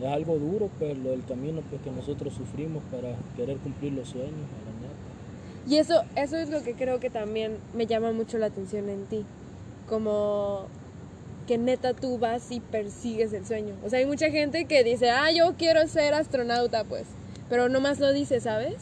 Es 0.00 0.06
algo 0.06 0.38
duro, 0.38 0.68
pues, 0.78 0.96
lo 0.98 1.10
del 1.10 1.24
camino 1.24 1.62
pues, 1.70 1.80
que 1.82 1.90
nosotros 1.90 2.34
sufrimos 2.34 2.82
para 2.90 3.14
querer 3.36 3.56
cumplir 3.58 3.92
los 3.92 4.08
sueños, 4.08 4.30
la. 4.32 5.70
Y 5.72 5.78
eso, 5.78 6.02
eso 6.14 6.36
es 6.36 6.50
lo 6.50 6.62
que 6.62 6.74
creo 6.74 7.00
que 7.00 7.10
también 7.10 7.56
me 7.74 7.86
llama 7.86 8.12
mucho 8.12 8.38
la 8.38 8.46
atención 8.46 8.88
en 8.88 9.04
ti. 9.06 9.24
Como 9.88 10.66
que 11.46 11.58
neta 11.58 11.94
tú 11.94 12.18
vas 12.18 12.50
y 12.50 12.60
persigues 12.60 13.32
el 13.32 13.46
sueño. 13.46 13.74
O 13.84 13.88
sea, 13.88 14.00
hay 14.00 14.06
mucha 14.06 14.30
gente 14.30 14.64
que 14.66 14.84
dice, 14.84 15.10
ah, 15.10 15.30
yo 15.32 15.54
quiero 15.56 15.86
ser 15.88 16.14
astronauta, 16.14 16.84
pues, 16.84 17.04
pero 17.48 17.68
nomás 17.68 17.98
lo 18.00 18.12
dice, 18.12 18.40
¿sabes? 18.40 18.76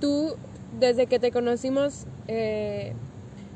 Tú, 0.00 0.34
desde 0.78 1.06
que 1.06 1.18
te 1.18 1.30
conocimos, 1.30 2.06
eh, 2.28 2.92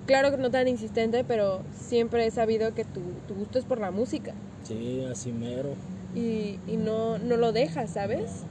claro 0.07 0.31
que 0.31 0.37
no 0.39 0.51
tan 0.51 0.69
insistente, 0.69 1.25
pero 1.25 1.61
siempre 1.89 2.27
he 2.27 2.31
sabido 2.31 2.75
que 2.75 2.85
tu, 2.85 3.01
tu 3.29 3.35
gusto 3.35 3.59
es 3.59 3.65
por 3.65 3.81
la 3.81 3.91
música 3.91 4.33
Sí, 4.65 5.05
así 5.05 5.33
mero. 5.33 5.71
y, 6.15 6.59
y 6.67 6.77
no, 6.77 7.19
no 7.19 7.37
lo 7.37 7.53
dejas, 7.53 7.91
¿sabes? 7.91 8.43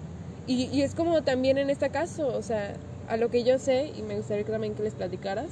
Y, 0.48 0.66
y 0.66 0.82
es 0.84 0.96
como 0.96 1.24
también 1.24 1.58
en 1.58 1.70
este 1.70 1.90
caso, 1.90 2.28
o 2.28 2.42
sea, 2.42 2.74
a 3.10 3.18
lo 3.18 3.30
que 3.30 3.44
yo 3.44 3.60
sé, 3.60 3.92
y 3.98 4.02
me 4.04 4.16
gustaría 4.16 4.44
que 4.46 4.52
también 4.52 4.76
que 4.76 4.84
les 4.84 4.94
platicaras, 4.94 5.48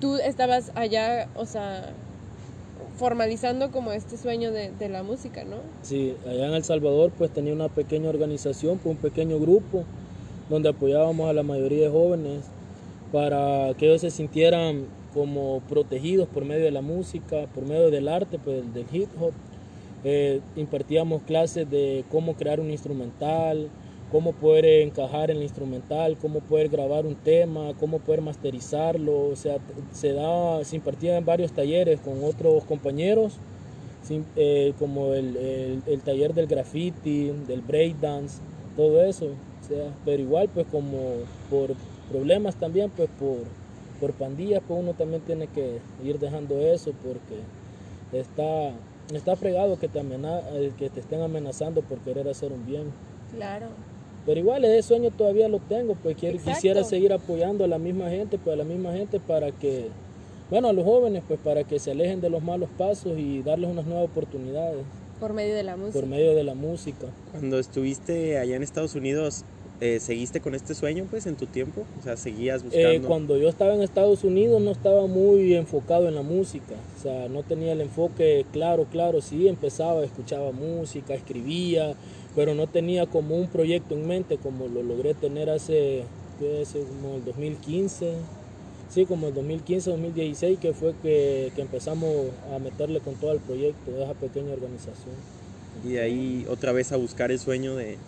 tú 0.00 0.16
estabas 0.16 0.70
allá, 0.74 1.28
o 1.34 1.46
sea, 1.46 1.92
formalizando 2.98 3.70
como 3.70 3.92
este 3.92 4.16
sueño 4.16 4.52
de, 4.52 4.70
de 4.70 4.88
la 4.88 5.02
música, 5.02 5.44
¿no? 5.44 5.56
Sí, 5.82 6.14
allá 6.28 6.46
en 6.48 6.54
El 6.54 6.64
Salvador 6.64 7.10
pues 7.16 7.30
tenía 7.32 7.52
una 7.52 7.68
pequeña 7.68 8.08
organización, 8.08 8.78
pues, 8.78 8.94
un 8.96 9.00
pequeño 9.02 9.38
grupo 9.40 9.84
donde 10.48 10.68
apoyábamos 10.68 11.28
a 11.28 11.32
la 11.32 11.42
mayoría 11.42 11.84
de 11.84 11.90
jóvenes 11.90 12.42
para 13.12 13.74
que 13.74 13.86
ellos 13.86 14.00
se 14.00 14.10
sintieran 14.10 14.86
como 15.14 15.60
protegidos 15.68 16.28
por 16.28 16.44
medio 16.44 16.64
de 16.64 16.70
la 16.70 16.80
música, 16.82 17.46
por 17.54 17.64
medio 17.66 17.90
del 17.90 18.08
arte, 18.08 18.38
pues 18.38 18.72
del 18.74 18.86
hip 18.92 19.08
hop. 19.20 19.32
Eh, 20.04 20.40
impartíamos 20.56 21.22
clases 21.22 21.70
de 21.70 22.04
cómo 22.10 22.34
crear 22.34 22.58
un 22.60 22.70
instrumental, 22.70 23.68
cómo 24.10 24.32
poder 24.32 24.64
encajar 24.82 25.30
en 25.30 25.36
el 25.38 25.42
instrumental, 25.44 26.16
cómo 26.20 26.40
poder 26.40 26.68
grabar 26.68 27.06
un 27.06 27.14
tema, 27.16 27.72
cómo 27.78 27.98
poder 28.00 28.22
masterizarlo. 28.22 29.28
O 29.28 29.36
sea, 29.36 29.58
se, 29.92 30.12
da, 30.12 30.64
se 30.64 30.76
impartían 30.76 31.24
varios 31.24 31.52
talleres 31.52 32.00
con 32.00 32.24
otros 32.24 32.64
compañeros, 32.64 33.34
eh, 34.36 34.72
como 34.78 35.14
el, 35.14 35.36
el- 35.36 35.82
el 35.86 36.00
taller 36.02 36.34
del 36.34 36.46
graffiti, 36.46 37.30
del 37.46 37.62
breakdance, 37.62 38.38
todo 38.76 39.02
eso. 39.02 39.26
O 39.26 39.64
sea, 39.64 39.92
pero 40.04 40.22
igual, 40.22 40.48
pues 40.52 40.66
como 40.66 41.28
por 41.48 41.74
problemas 42.12 42.56
también, 42.56 42.90
pues 42.90 43.08
por, 43.18 43.38
por 44.00 44.12
pandillas, 44.12 44.62
pues 44.66 44.80
uno 44.80 44.92
también 44.94 45.22
tiene 45.22 45.46
que 45.46 45.78
ir 46.04 46.18
dejando 46.18 46.60
eso 46.60 46.92
porque 47.02 47.40
está, 48.18 48.72
está 49.14 49.36
fregado 49.36 49.78
que 49.78 49.88
te, 49.88 49.98
amena- 50.00 50.40
eh, 50.52 50.72
que 50.78 50.90
te 50.90 51.00
estén 51.00 51.20
amenazando 51.22 51.80
por 51.82 51.98
querer 51.98 52.28
hacer 52.28 52.52
un 52.52 52.66
bien. 52.66 52.84
Claro. 53.34 53.66
Pero 54.26 54.38
igual 54.38 54.64
ese 54.64 54.82
sueño 54.86 55.10
todavía 55.10 55.48
lo 55.48 55.58
tengo, 55.58 55.94
pues 56.02 56.16
quiero- 56.16 56.38
quisiera 56.38 56.84
seguir 56.84 57.12
apoyando 57.12 57.64
a 57.64 57.68
la 57.68 57.78
misma 57.78 58.08
gente, 58.10 58.38
pues 58.38 58.54
a 58.54 58.56
la 58.58 58.64
misma 58.64 58.92
gente 58.92 59.18
para 59.18 59.50
que, 59.50 59.88
bueno, 60.50 60.68
a 60.68 60.72
los 60.72 60.84
jóvenes, 60.84 61.22
pues 61.26 61.40
para 61.40 61.64
que 61.64 61.78
se 61.78 61.90
alejen 61.92 62.20
de 62.20 62.28
los 62.30 62.42
malos 62.42 62.68
pasos 62.76 63.18
y 63.18 63.42
darles 63.42 63.70
unas 63.70 63.86
nuevas 63.86 64.04
oportunidades 64.10 64.84
Por 65.18 65.32
medio 65.32 65.54
de 65.54 65.62
la 65.62 65.76
música. 65.76 65.98
por 66.00 66.08
medio 66.08 66.34
de 66.34 66.44
la 66.44 66.54
música. 66.54 67.06
Cuando 67.32 67.58
estuviste 67.58 68.38
allá 68.38 68.54
en 68.56 68.62
Estados 68.62 68.94
Unidos, 68.94 69.44
eh, 69.84 69.98
¿seguiste 69.98 70.40
con 70.40 70.54
este 70.54 70.76
sueño 70.76 71.08
pues 71.10 71.26
en 71.26 71.34
tu 71.34 71.46
tiempo? 71.46 71.82
O 71.98 72.04
sea, 72.04 72.16
seguías 72.16 72.62
buscando. 72.62 72.88
Eh, 72.88 73.00
cuando 73.00 73.36
yo 73.36 73.48
estaba 73.48 73.74
en 73.74 73.82
Estados 73.82 74.22
Unidos 74.22 74.62
no 74.62 74.70
estaba 74.70 75.08
muy 75.08 75.54
enfocado 75.56 76.06
en 76.06 76.14
la 76.14 76.22
música, 76.22 76.76
o 76.96 77.02
sea, 77.02 77.28
no 77.28 77.42
tenía 77.42 77.72
el 77.72 77.80
enfoque 77.80 78.46
claro, 78.52 78.86
claro, 78.92 79.20
sí, 79.20 79.48
empezaba, 79.48 80.04
escuchaba 80.04 80.52
música, 80.52 81.14
escribía, 81.14 81.96
pero 82.36 82.54
no 82.54 82.68
tenía 82.68 83.06
como 83.06 83.34
un 83.34 83.48
proyecto 83.48 83.96
en 83.96 84.06
mente 84.06 84.38
como 84.38 84.68
lo 84.68 84.84
logré 84.84 85.14
tener 85.14 85.50
hace, 85.50 86.04
¿qué? 86.38 86.62
hace 86.62 86.84
como 86.84 87.16
el 87.16 87.24
2015, 87.24 88.12
sí, 88.88 89.04
como 89.04 89.26
el 89.26 89.34
2015, 89.34 89.90
2016, 89.90 90.60
que 90.60 90.74
fue 90.74 90.94
que, 91.02 91.50
que 91.56 91.60
empezamos 91.60 92.28
a 92.54 92.60
meterle 92.60 93.00
con 93.00 93.16
todo 93.16 93.32
el 93.32 93.40
proyecto 93.40 93.90
de 93.90 94.04
esa 94.04 94.14
pequeña 94.14 94.52
organización. 94.52 95.16
Y 95.84 95.94
de 95.94 96.00
ahí 96.00 96.46
otra 96.48 96.70
vez 96.70 96.92
a 96.92 96.96
buscar 96.96 97.32
el 97.32 97.40
sueño 97.40 97.74
de 97.74 97.98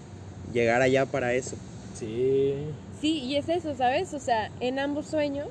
llegar 0.53 0.83
allá 0.83 1.07
para 1.07 1.35
eso. 1.35 1.57
Sí, 1.93 2.55
Sí, 3.01 3.19
y 3.21 3.37
es 3.37 3.49
eso, 3.49 3.75
¿sabes? 3.75 4.15
O 4.15 4.21
sea, 4.21 4.51
en 4.61 4.79
ambos 4.79 5.07
sueños, 5.07 5.49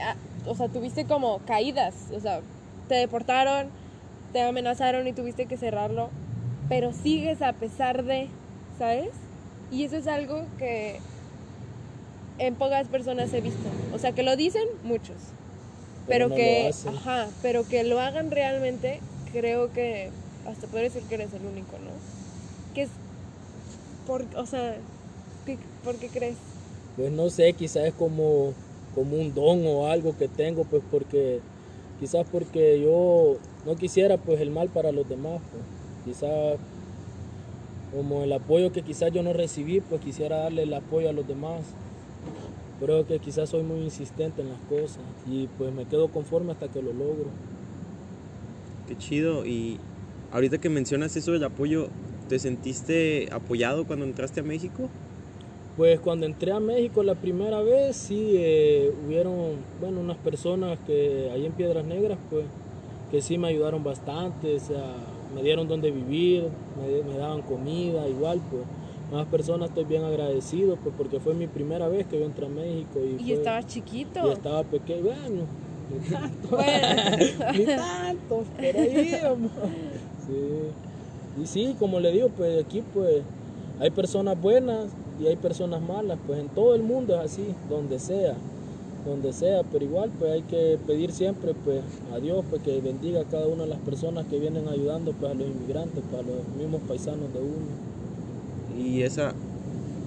ah, 0.00 0.16
o 0.46 0.54
sea, 0.54 0.68
tuviste 0.68 1.06
como 1.06 1.44
caídas, 1.44 2.10
o 2.10 2.20
sea, 2.20 2.40
te 2.88 2.94
deportaron, 2.96 3.70
te 4.32 4.42
amenazaron 4.42 5.06
y 5.06 5.12
tuviste 5.12 5.46
que 5.46 5.56
cerrarlo, 5.56 6.10
pero 6.68 6.92
sigues 6.92 7.42
a 7.42 7.52
pesar 7.54 8.04
de, 8.04 8.28
¿sabes? 8.78 9.30
Y 9.70 9.84
eso 9.84 9.96
es 9.96 10.06
algo 10.06 10.56
que 10.58 11.04
en 12.38 12.56
pocas 12.56 12.88
personas 12.88 13.32
he 13.32 13.40
visto. 13.40 13.68
O 13.92 13.98
sea, 13.98 14.12
que 14.12 14.22
lo 14.22 14.36
dicen 14.36 14.62
muchos, 14.82 15.36
Pero 16.06 16.28
pero, 16.28 16.28
no 16.28 16.34
que, 16.34 16.70
ajá, 16.84 17.38
pero 17.42 17.68
que 17.68 17.84
lo 17.84 18.00
hagan 18.00 18.30
realmente, 18.30 19.00
creo 19.32 19.72
que 19.72 20.10
hasta 20.44 20.66
podría 20.68 20.84
decir 20.90 21.06
que 21.08 21.14
eres 21.16 21.32
el 21.34 21.46
único, 21.46 21.78
¿no? 21.78 22.04
Que 22.74 22.82
es, 22.82 22.90
por, 24.06 24.24
o 24.36 24.46
sea, 24.46 24.76
¿qué- 25.44 25.58
¿por 25.84 25.96
qué 25.96 26.08
crees? 26.08 26.36
pues 26.96 27.12
no 27.12 27.28
sé, 27.28 27.52
quizás 27.52 27.84
es 27.84 27.92
como, 27.92 28.54
como 28.94 29.16
un 29.16 29.34
don 29.34 29.66
o 29.66 29.86
algo 29.88 30.16
que 30.16 30.28
tengo, 30.28 30.64
pues 30.64 30.82
porque 30.90 31.40
quizás 32.00 32.26
porque 32.32 32.80
yo 32.80 33.36
no 33.66 33.76
quisiera 33.76 34.16
pues 34.16 34.40
el 34.40 34.50
mal 34.50 34.68
para 34.70 34.92
los 34.92 35.06
demás, 35.06 35.42
pues 35.52 35.62
quizás 36.06 36.58
como 37.92 38.22
el 38.22 38.32
apoyo 38.32 38.72
que 38.72 38.80
quizás 38.82 39.12
yo 39.12 39.22
no 39.22 39.34
recibí, 39.34 39.80
pues 39.80 40.00
quisiera 40.00 40.38
darle 40.38 40.62
el 40.62 40.72
apoyo 40.72 41.10
a 41.10 41.12
los 41.12 41.28
demás. 41.28 41.64
Creo 42.80 43.06
que 43.06 43.18
quizás 43.18 43.48
soy 43.50 43.62
muy 43.62 43.80
insistente 43.82 44.40
en 44.42 44.48
las 44.50 44.60
cosas 44.68 45.02
y 45.30 45.46
pues 45.58 45.74
me 45.74 45.84
quedo 45.86 46.08
conforme 46.08 46.52
hasta 46.52 46.68
que 46.68 46.80
lo 46.82 46.92
logro. 46.92 47.26
Qué 48.88 48.96
chido. 48.98 49.46
Y 49.46 49.78
ahorita 50.32 50.58
que 50.58 50.68
mencionas 50.68 51.16
eso 51.16 51.32
del 51.32 51.44
apoyo, 51.44 51.88
¿te 52.28 52.38
sentiste 52.38 53.28
apoyado 53.32 53.84
cuando 53.84 54.04
entraste 54.04 54.40
a 54.40 54.42
México? 54.42 54.88
Pues 55.76 56.00
cuando 56.00 56.24
entré 56.26 56.52
a 56.52 56.60
México 56.60 57.02
la 57.02 57.14
primera 57.14 57.60
vez, 57.60 57.96
sí, 57.96 58.32
eh, 58.36 58.90
hubieron, 59.06 59.56
bueno, 59.80 60.00
unas 60.00 60.16
personas 60.18 60.78
que 60.86 61.28
ahí 61.32 61.44
en 61.44 61.52
Piedras 61.52 61.84
Negras, 61.84 62.18
pues, 62.30 62.44
que 63.10 63.20
sí 63.20 63.36
me 63.36 63.48
ayudaron 63.48 63.84
bastante, 63.84 64.56
o 64.56 64.60
sea, 64.60 64.96
me 65.34 65.42
dieron 65.42 65.68
donde 65.68 65.90
vivir, 65.90 66.44
me, 66.80 67.02
me 67.12 67.18
daban 67.18 67.42
comida, 67.42 68.08
igual, 68.08 68.40
pues. 68.50 68.62
Más 69.12 69.26
personas 69.26 69.68
estoy 69.68 69.84
bien 69.84 70.02
agradecido, 70.02 70.76
pues, 70.76 70.94
porque 70.96 71.20
fue 71.20 71.34
mi 71.34 71.46
primera 71.46 71.86
vez 71.88 72.06
que 72.06 72.18
yo 72.18 72.24
entré 72.24 72.46
a 72.46 72.48
México. 72.48 72.98
Y, 73.04 73.22
Y 73.22 73.26
fue- 73.26 73.34
estabas 73.34 73.66
chiquito. 73.66 74.26
y 74.26 74.32
estaba 74.32 74.62
pequeño, 74.64 75.02
bueno, 75.04 75.44
ni 75.92 75.98
tanto, 76.10 76.48
Bueno. 76.48 77.16
ni 77.54 77.64
tanto, 77.66 78.44
pero 78.56 78.80
ahí. 78.80 79.20
Sí. 80.26 80.32
Y 81.40 81.46
sí, 81.46 81.76
como 81.78 82.00
le 82.00 82.12
digo, 82.12 82.28
pues 82.30 82.64
aquí 82.64 82.82
pues 82.94 83.22
hay 83.80 83.90
personas 83.90 84.40
buenas 84.40 84.86
y 85.20 85.26
hay 85.26 85.36
personas 85.36 85.82
malas, 85.82 86.18
pues 86.26 86.40
en 86.40 86.48
todo 86.48 86.74
el 86.74 86.82
mundo 86.82 87.14
es 87.14 87.32
así, 87.32 87.46
donde 87.68 87.98
sea, 87.98 88.34
donde 89.06 89.32
sea, 89.32 89.62
pero 89.70 89.84
igual 89.84 90.10
pues 90.18 90.32
hay 90.32 90.42
que 90.42 90.78
pedir 90.86 91.12
siempre 91.12 91.54
pues 91.64 91.82
a 92.12 92.18
Dios 92.18 92.44
pues 92.48 92.62
que 92.62 92.80
bendiga 92.80 93.20
a 93.20 93.24
cada 93.24 93.46
una 93.46 93.64
de 93.64 93.70
las 93.70 93.78
personas 93.80 94.26
que 94.26 94.38
vienen 94.38 94.68
ayudando 94.68 95.12
pues 95.12 95.30
a 95.30 95.34
los 95.34 95.46
inmigrantes, 95.46 96.02
pues 96.10 96.22
a 96.22 96.26
los 96.26 96.56
mismos 96.58 96.80
paisanos 96.88 97.32
de 97.32 97.40
uno. 97.40 97.86
Y 98.78 99.02
esa, 99.02 99.32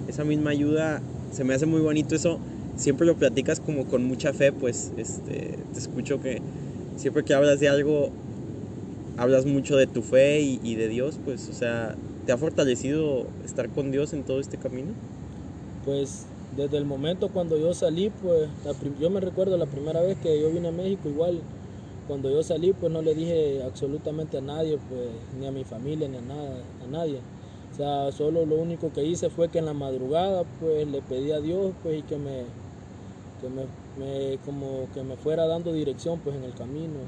esa 0.08 0.24
misma 0.24 0.50
ayuda, 0.50 1.00
se 1.32 1.44
me 1.44 1.54
hace 1.54 1.66
muy 1.66 1.80
bonito 1.80 2.14
eso. 2.14 2.38
Siempre 2.76 3.06
lo 3.06 3.16
platicas 3.16 3.60
como 3.60 3.84
con 3.86 4.04
mucha 4.04 4.32
fe, 4.32 4.52
pues 4.52 4.92
este, 4.96 5.58
te 5.72 5.78
escucho 5.78 6.20
que 6.20 6.40
siempre 6.96 7.24
que 7.24 7.34
hablas 7.34 7.60
de 7.60 7.68
algo, 7.68 8.10
hablas 9.20 9.44
mucho 9.44 9.76
de 9.76 9.86
tu 9.86 10.00
fe 10.02 10.40
y, 10.40 10.74
de 10.76 10.88
Dios, 10.88 11.16
pues, 11.26 11.46
o 11.50 11.52
sea, 11.52 11.94
¿te 12.24 12.32
ha 12.32 12.38
fortalecido 12.38 13.26
estar 13.44 13.68
con 13.68 13.92
Dios 13.92 14.14
en 14.14 14.24
todo 14.24 14.40
este 14.40 14.56
camino? 14.56 14.88
Pues 15.84 16.24
desde 16.56 16.78
el 16.78 16.86
momento 16.86 17.28
cuando 17.28 17.58
yo 17.58 17.74
salí, 17.74 18.10
pues 18.22 18.48
yo 18.98 19.10
me 19.10 19.20
recuerdo 19.20 19.58
la 19.58 19.66
primera 19.66 20.00
vez 20.00 20.16
que 20.18 20.40
yo 20.40 20.50
vine 20.50 20.68
a 20.68 20.72
México, 20.72 21.10
igual 21.10 21.38
cuando 22.08 22.30
yo 22.30 22.42
salí, 22.42 22.72
pues 22.72 22.90
no 22.90 23.02
le 23.02 23.14
dije 23.14 23.62
absolutamente 23.62 24.38
a 24.38 24.40
nadie, 24.40 24.78
pues 24.88 25.10
ni 25.38 25.46
a 25.46 25.50
mi 25.50 25.64
familia, 25.64 26.08
ni 26.08 26.16
a 26.16 26.22
nada, 26.22 26.56
a 26.82 26.90
nadie. 26.90 27.18
O 27.72 27.76
sea, 27.76 28.10
solo 28.12 28.46
lo 28.46 28.56
único 28.56 28.90
que 28.90 29.04
hice 29.04 29.28
fue 29.28 29.48
que 29.48 29.58
en 29.58 29.66
la 29.66 29.74
madrugada, 29.74 30.44
pues 30.60 30.88
le 30.88 31.02
pedí 31.02 31.30
a 31.30 31.40
Dios, 31.40 31.72
pues 31.82 31.98
y 31.98 32.02
que 32.02 32.16
me, 32.16 32.44
que 33.40 33.48
me- 33.48 34.38
como 34.46 34.88
que 34.94 35.02
me 35.02 35.16
fuera 35.16 35.46
dando 35.46 35.72
dirección, 35.74 36.18
pues 36.20 36.36
en 36.36 36.44
el 36.44 36.54
camino. 36.54 36.98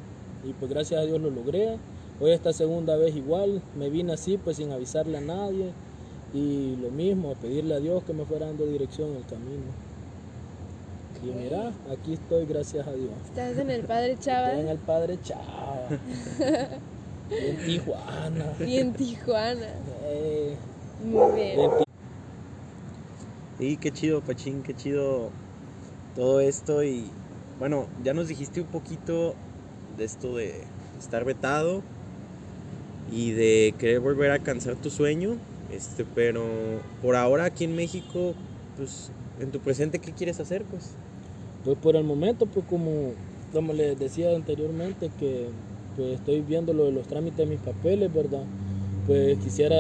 Y 0.45 0.53
pues 0.53 0.71
gracias 0.71 1.01
a 1.01 1.05
Dios 1.05 1.21
lo 1.21 1.31
logré. 1.31 1.79
Hoy 2.23 2.31
esta 2.31 2.53
segunda 2.53 2.95
vez 2.95 3.17
igual, 3.17 3.61
me 3.77 3.91
vine 3.91 4.13
así, 4.13 4.39
pues 4.39 4.59
sin 4.59 4.71
avisarle 4.71 5.19
a 5.19 5.21
nadie. 5.21 5.73
Y 6.33 6.77
lo 6.77 6.89
mismo, 6.93 7.33
a 7.33 7.35
pedirle 7.35 7.75
a 7.75 7.81
Dios 7.81 8.05
que 8.05 8.13
me 8.13 8.25
fuera 8.25 8.47
dando 8.47 8.65
dirección 8.65 9.11
en 9.11 9.17
el 9.17 9.27
camino. 9.27 9.73
Y 11.21 11.27
mira, 11.27 11.73
aquí 11.91 12.13
estoy, 12.13 12.47
gracias 12.47 12.87
a 12.87 12.93
Dios. 12.93 13.11
Estás 13.25 13.59
en 13.59 13.73
el 13.73 13.83
Padre 13.87 14.17
Chava 14.21 14.51
Estoy 14.51 14.61
en 14.61 14.69
el 14.69 14.79
Padre 14.79 15.19
Chava. 15.21 15.89
en 17.31 17.67
Tijuana. 17.67 18.55
y 18.61 18.79
en 18.79 18.93
Tijuana. 18.93 19.67
Eh, 20.05 20.57
Muy 21.05 21.33
bien. 21.35 21.71
Y 23.59 23.77
qué 23.79 23.91
chido, 23.91 24.21
Pachín, 24.21 24.63
qué 24.63 24.75
chido 24.75 25.31
todo 26.15 26.39
esto. 26.39 26.85
Y 26.85 27.11
bueno, 27.59 27.89
ya 28.05 28.15
nos 28.15 28.29
dijiste 28.29 28.61
un 28.61 28.69
poquito 28.69 29.35
de 29.99 30.05
esto 30.05 30.37
de 30.37 30.63
estar 31.01 31.25
vetado 31.25 31.83
y 33.13 33.33
de 33.33 33.75
querer 33.79 34.01
volver 34.01 34.31
a 34.31 34.35
alcanzar 34.35 34.77
tu 34.77 34.91
sueño. 34.91 35.37
Este, 35.71 36.05
pero 36.05 36.45
por 37.03 37.17
ahora 37.17 37.45
aquí 37.47 37.65
en 37.65 37.77
México, 37.77 38.35
pues 38.77 39.13
en 39.41 39.51
tu 39.53 39.61
presente, 39.61 40.01
¿qué 40.01 40.13
quieres 40.13 40.41
hacer? 40.41 40.65
Pues 40.65 40.99
Pues 41.65 41.79
por 41.79 41.97
el 41.97 42.05
momento, 42.05 42.47
pues 42.47 42.67
como, 42.67 43.15
como 43.53 43.73
les 43.73 43.99
decía 43.99 44.35
anteriormente, 44.35 45.11
que 45.19 45.55
pues 45.97 46.15
estoy 46.15 46.41
viendo 46.43 46.73
lo 46.73 46.87
de 46.87 46.93
los 46.93 47.07
trámites 47.09 47.39
de 47.39 47.47
mis 47.47 47.61
papeles, 47.61 48.13
¿verdad? 48.13 48.49
Pues 49.07 49.39
quisiera 49.39 49.77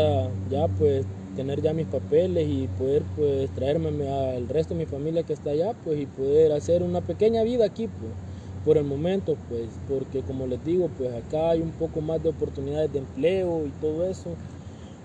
ya 0.50 0.68
pues 0.68 1.06
tener 1.34 1.62
ya 1.62 1.72
mis 1.74 1.86
papeles 1.86 2.46
y 2.48 2.68
poder 2.68 3.06
pues 3.16 3.50
traerme 3.54 3.88
al 4.08 4.48
resto 4.48 4.74
de 4.74 4.80
mi 4.80 4.86
familia 4.86 5.24
que 5.24 5.32
está 5.32 5.50
allá, 5.50 5.72
pues 5.74 6.00
y 6.00 6.06
poder 6.06 6.52
hacer 6.52 6.82
una 6.82 7.00
pequeña 7.06 7.42
vida 7.42 7.64
aquí, 7.66 7.88
pues 7.88 8.12
por 8.64 8.76
el 8.78 8.84
momento, 8.84 9.36
pues 9.48 9.68
porque 9.88 10.22
como 10.22 10.46
les 10.46 10.64
digo, 10.64 10.88
pues 10.96 11.12
acá 11.14 11.50
hay 11.50 11.60
un 11.60 11.72
poco 11.72 12.00
más 12.00 12.22
de 12.22 12.28
oportunidades 12.28 12.92
de 12.92 13.00
empleo 13.00 13.66
y 13.66 13.70
todo 13.80 14.08
eso. 14.08 14.30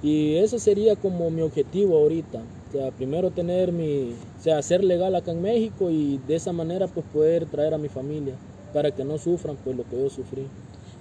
Y 0.04 0.36
eso 0.36 0.60
sería 0.60 0.96
como 0.96 1.30
mi 1.32 1.42
objetivo 1.42 1.98
ahorita. 1.98 2.40
O 2.70 2.72
sea, 2.72 2.92
primero 2.92 3.32
tener 3.32 3.72
mi, 3.72 4.14
o 4.40 4.44
sea, 4.44 4.62
ser 4.62 4.84
legal 4.84 5.16
acá 5.16 5.32
en 5.32 5.42
México 5.42 5.90
y 5.90 6.20
de 6.28 6.36
esa 6.36 6.52
manera 6.54 6.88
pues 6.88 7.06
poder 7.14 7.46
traer 7.46 7.74
a 7.74 7.78
mi 7.78 7.88
familia 7.88 8.34
para 8.74 8.92
que 8.92 9.04
no 9.04 9.18
sufran 9.18 9.56
pues 9.64 9.76
lo 9.76 9.84
que 9.90 9.98
yo 10.00 10.10
sufrí. 10.10 10.44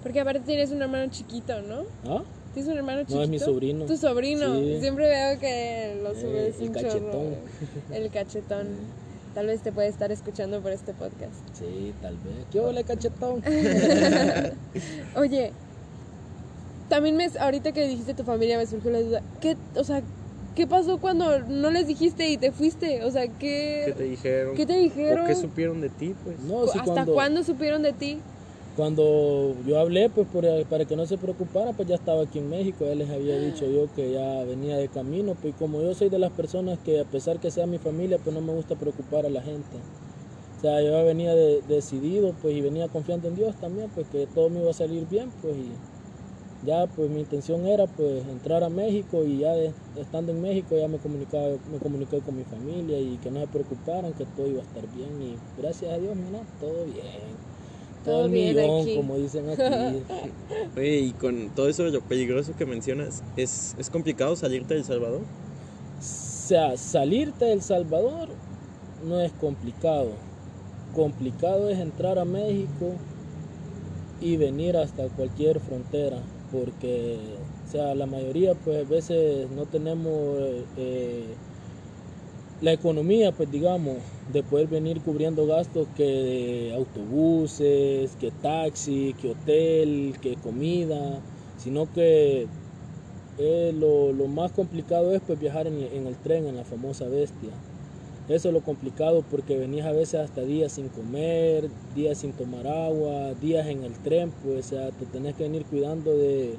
Porque 0.03 0.21
aparte 0.21 0.41
tienes 0.41 0.71
un 0.71 0.81
hermano 0.81 1.11
chiquito, 1.11 1.61
¿no? 1.63 1.83
¿Ah? 2.09 2.23
¿Tienes 2.55 2.71
un 2.71 2.79
hermano 2.79 3.01
chiquito? 3.01 3.17
No, 3.19 3.23
es 3.25 3.29
mi 3.29 3.39
sobrino. 3.39 3.85
Tu 3.87 3.97
sobrino. 3.99 4.55
Sí. 4.61 4.79
Siempre 4.81 5.09
veo 5.09 5.39
que 5.41 6.01
lo 6.03 6.13
Eh, 6.13 6.21
subes 6.21 6.61
el 6.61 6.69
un 6.69 6.73
cachetón. 6.73 7.01
chorro. 7.03 7.37
El 7.93 8.11
cachetón. 8.11 8.67
Tal 9.37 9.49
vez 9.49 9.61
te 9.61 9.71
puede 9.71 9.89
estar 9.89 10.11
escuchando 10.11 10.63
por 10.63 10.73
este 10.73 10.95
podcast. 10.95 11.35
Sí, 11.53 11.93
tal 12.01 12.15
vez. 12.15 12.47
¿Qué 12.51 12.59
hola 12.59 12.83
cachetón? 12.85 13.43
Oye, 15.15 15.53
también 16.89 17.19
me, 17.19 17.27
ahorita 17.39 17.73
que 17.73 17.87
dijiste 17.87 18.15
tu 18.15 18.25
familia 18.25 18.57
me 18.57 18.67
surgió 18.67 18.91
la 18.91 19.01
duda. 19.03 19.21
¿Qué, 19.43 19.59
o 19.75 19.85
sea, 19.85 20.01
qué 20.55 20.67
pasó 20.67 20.97
cuando 20.97 21.41
no 21.41 21.71
les 21.71 21.87
dijiste 21.87 22.31
y 22.31 22.39
te 22.39 22.51
fuiste? 22.51 23.05
O 23.05 23.11
sea, 23.11 23.29
¿qué, 23.29 23.83
¿qué 23.85 23.93
te 23.93 24.05
dijeron? 24.05 24.57
¿qué 24.57 24.65
te 24.65 24.79
dijeron? 24.79 25.27
¿O 25.27 25.29
qué 25.29 25.35
supieron 25.35 25.83
de 25.83 25.91
ti? 25.91 26.15
Pues 26.25 26.41
No, 26.41 26.67
sí, 26.67 26.79
¿Hasta 26.79 26.95
cuando, 26.95 27.13
cuándo 27.13 27.45
supieron 27.45 27.83
de 27.83 27.93
ti? 27.93 28.23
Cuando 28.77 29.55
yo 29.67 29.79
hablé, 29.81 30.11
pues 30.11 30.27
por- 30.29 30.45
para 30.67 30.85
que 30.85 30.97
no 30.97 31.07
se 31.07 31.17
preocupara, 31.17 31.73
pues 31.73 31.89
ya 31.89 31.95
estaba 31.95 32.23
aquí 32.23 32.39
en 32.39 32.51
México. 32.51 32.85
Ya 32.85 32.95
les 32.95 33.09
había 33.11 33.35
dicho 33.39 33.67
yo 33.67 33.89
que 33.95 34.13
ya 34.13 34.45
venía 34.45 34.77
de 34.77 34.89
camino. 34.89 35.35
Pues 35.35 35.55
como 35.59 35.81
yo 35.81 35.95
soy 35.95 36.11
de 36.11 36.19
las 36.19 36.31
personas 36.33 36.79
que 36.81 37.01
a 37.01 37.05
pesar 37.05 37.41
que 37.41 37.51
sea 37.51 37.67
mi 37.67 37.79
familia, 37.79 38.19
pues 38.19 38.35
no 38.35 38.43
me 38.43 38.53
gusta 38.53 38.75
preocupar 38.77 39.25
a 39.25 39.31
la 39.31 39.41
gente. 39.41 39.79
O 40.59 40.61
sea, 40.61 40.83
yo 40.83 41.05
venía 41.05 41.35
de- 41.35 41.63
decidido, 41.63 42.35
pues 42.43 42.55
y 42.55 42.61
venía 42.61 42.89
confiando 42.89 43.29
en 43.29 43.37
Dios 43.37 43.55
también, 43.61 43.91
pues 43.95 44.07
que 44.09 44.27
todo 44.27 44.51
me 44.51 44.61
iba 44.61 44.71
a 44.71 44.75
salir 44.75 45.07
bien, 45.09 45.31
pues 45.41 45.57
y 45.57 45.73
ya 46.67 46.87
pues 46.87 47.11
mi 47.11 47.21
intención 47.21 47.67
era 47.67 47.87
pues 47.87 48.27
entrar 48.27 48.65
a 48.65 48.69
México 48.71 49.25
y 49.25 49.39
ya 49.39 49.55
estando 49.95 50.33
en 50.33 50.41
México 50.41 50.77
ya 50.77 50.89
me 50.89 50.99
comunicaba, 50.99 51.57
me 51.71 51.79
comuniqué 51.79 52.21
con 52.21 52.37
mi 52.37 52.45
familia 52.45 52.99
y 52.99 53.19
que 53.19 53.31
no 53.31 53.41
se 53.41 53.47
preocuparan, 53.47 54.13
que 54.15 54.25
todo 54.25 54.47
iba 54.49 54.61
a 54.61 54.65
estar 54.65 54.87
bien 54.89 55.21
y 55.23 55.39
gracias 55.59 55.93
a 55.93 55.99
Dios, 55.99 56.17
mira, 56.17 56.43
todo 56.59 56.85
bien. 56.85 57.56
Todo, 58.07 58.15
Todo 58.17 58.25
el 58.27 58.31
bien 58.33 58.57
millón, 58.57 58.81
aquí. 58.83 58.97
como 58.97 59.17
dicen 59.19 59.51
aquí. 59.51 59.63
Oye, 60.77 60.99
y 61.01 61.11
con 61.13 61.51
todo 61.51 61.69
eso 61.69 61.85
de 61.85 61.91
lo 61.91 62.01
peligroso 62.01 62.53
que 62.57 62.65
mencionas, 62.65 63.23
¿es, 63.37 63.75
es 63.79 63.91
complicado 63.91 64.35
salirte 64.37 64.75
de 64.75 64.81
El 64.81 64.87
Salvador? 64.87 65.21
O 65.21 66.03
sea, 66.49 66.77
salirte 66.77 67.45
de 67.47 67.53
El 67.53 67.63
Salvador 67.63 68.29
no 69.07 69.21
es 69.21 69.33
complicado. 69.33 70.13
Complicado 70.95 71.69
es 71.69 71.79
entrar 71.79 72.19
a 72.19 72.25
México 72.25 72.93
y 74.21 74.37
venir 74.39 74.77
hasta 74.77 75.09
cualquier 75.09 75.61
frontera, 75.61 76.19
porque, 76.53 77.19
o 77.67 77.71
sea, 77.71 77.95
la 77.95 78.07
mayoría, 78.07 78.55
pues, 78.55 78.87
a 78.87 78.89
veces 78.89 79.51
no 79.51 79.67
tenemos 79.67 80.39
eh, 80.79 81.25
la 82.61 82.73
economía, 82.73 83.33
pues, 83.33 83.51
digamos, 83.51 83.97
de 84.33 84.43
poder 84.43 84.67
venir 84.67 85.01
cubriendo 85.01 85.47
gastos 85.47 85.87
que 85.97 86.05
de 86.05 86.75
autobuses, 86.75 88.17
que 88.17 88.31
taxi, 88.31 89.15
que 89.21 89.31
hotel, 89.31 90.17
que 90.21 90.37
comida, 90.37 91.21
sino 91.59 91.93
que 91.93 92.47
eh, 93.39 93.75
lo, 93.79 94.13
lo 94.13 94.27
más 94.29 94.53
complicado 94.53 95.13
es 95.13 95.21
pues 95.21 95.39
viajar 95.39 95.67
en, 95.67 96.07
el 96.07 96.17
tren, 96.17 96.47
en 96.47 96.57
la 96.57 96.65
famosa 96.65 97.07
bestia. 97.07 97.51
Eso 98.29 98.49
es 98.49 98.55
lo 98.55 98.63
complicado 98.63 99.23
porque 99.31 99.57
venís 99.57 99.85
a 99.85 99.93
veces 99.93 100.21
hasta 100.21 100.41
días 100.41 100.73
sin 100.73 100.89
comer, 100.89 101.69
días 101.95 102.19
sin 102.19 102.33
tomar 102.33 102.67
agua, 102.67 103.35
días 103.41 103.67
en 103.69 103.85
el 103.85 103.93
tren, 103.93 104.33
pues 104.43 104.67
o 104.67 104.69
sea, 104.71 104.91
te 104.91 105.07
tenés 105.07 105.37
que 105.37 105.45
venir 105.45 105.65
cuidando 105.67 106.17
de, 106.17 106.57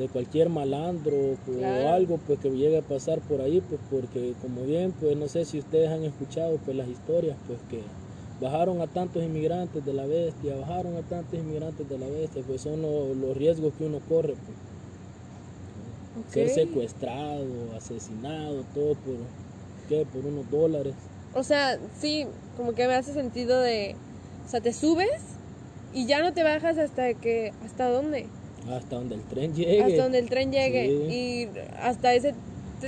de 0.00 0.08
cualquier 0.08 0.48
malandro 0.48 1.36
Claro. 1.46 1.84
o 1.84 1.88
algo 1.90 2.18
pues 2.18 2.38
que 2.40 2.50
llegue 2.50 2.78
a 2.78 2.82
pasar 2.82 3.20
por 3.20 3.40
ahí, 3.40 3.60
pues 3.60 3.80
porque 3.90 4.34
como 4.40 4.62
bien, 4.64 4.92
pues 4.98 5.16
no 5.16 5.28
sé 5.28 5.44
si 5.44 5.58
ustedes 5.58 5.90
han 5.90 6.02
escuchado 6.04 6.58
pues 6.64 6.76
las 6.76 6.88
historias, 6.88 7.36
pues 7.46 7.60
que 7.68 7.82
bajaron 8.40 8.80
a 8.80 8.86
tantos 8.86 9.22
inmigrantes 9.22 9.84
de 9.84 9.92
la 9.92 10.06
bestia, 10.06 10.56
bajaron 10.56 10.96
a 10.96 11.02
tantos 11.02 11.38
inmigrantes 11.38 11.88
de 11.88 11.98
la 11.98 12.06
bestia, 12.08 12.42
pues 12.46 12.62
son 12.62 12.80
lo- 12.82 13.14
los 13.14 13.36
riesgos 13.36 13.74
que 13.74 13.84
uno 13.84 14.00
corre, 14.08 14.34
pues 14.46 14.56
ser 16.32 16.48
secuestrado, 16.48 17.44
asesinado, 17.76 18.64
todo 18.74 18.94
por, 18.94 19.16
¿qué? 19.88 20.06
por 20.12 20.24
unos 20.24 20.50
dólares. 20.50 20.94
O 21.34 21.42
sea, 21.42 21.78
sí, 22.00 22.26
como 22.56 22.72
que 22.72 22.86
me 22.86 22.94
hace 22.94 23.12
sentido 23.12 23.60
de, 23.60 23.94
o 24.46 24.48
sea, 24.48 24.60
te 24.60 24.72
subes 24.72 25.22
y 25.92 26.06
ya 26.06 26.20
no 26.22 26.32
te 26.32 26.42
bajas 26.42 26.78
hasta 26.78 27.14
que, 27.14 27.52
¿hasta 27.64 27.88
dónde? 27.90 28.26
Hasta 28.68 28.96
donde 28.96 29.14
el 29.16 29.22
tren 29.22 29.54
llegue. 29.54 29.82
Hasta 29.82 30.02
donde 30.02 30.18
el 30.18 30.28
tren 30.28 30.52
llegue. 30.52 30.86
Sí. 30.86 31.14
Y 31.14 31.48
hasta 31.80 32.14
ese 32.14 32.34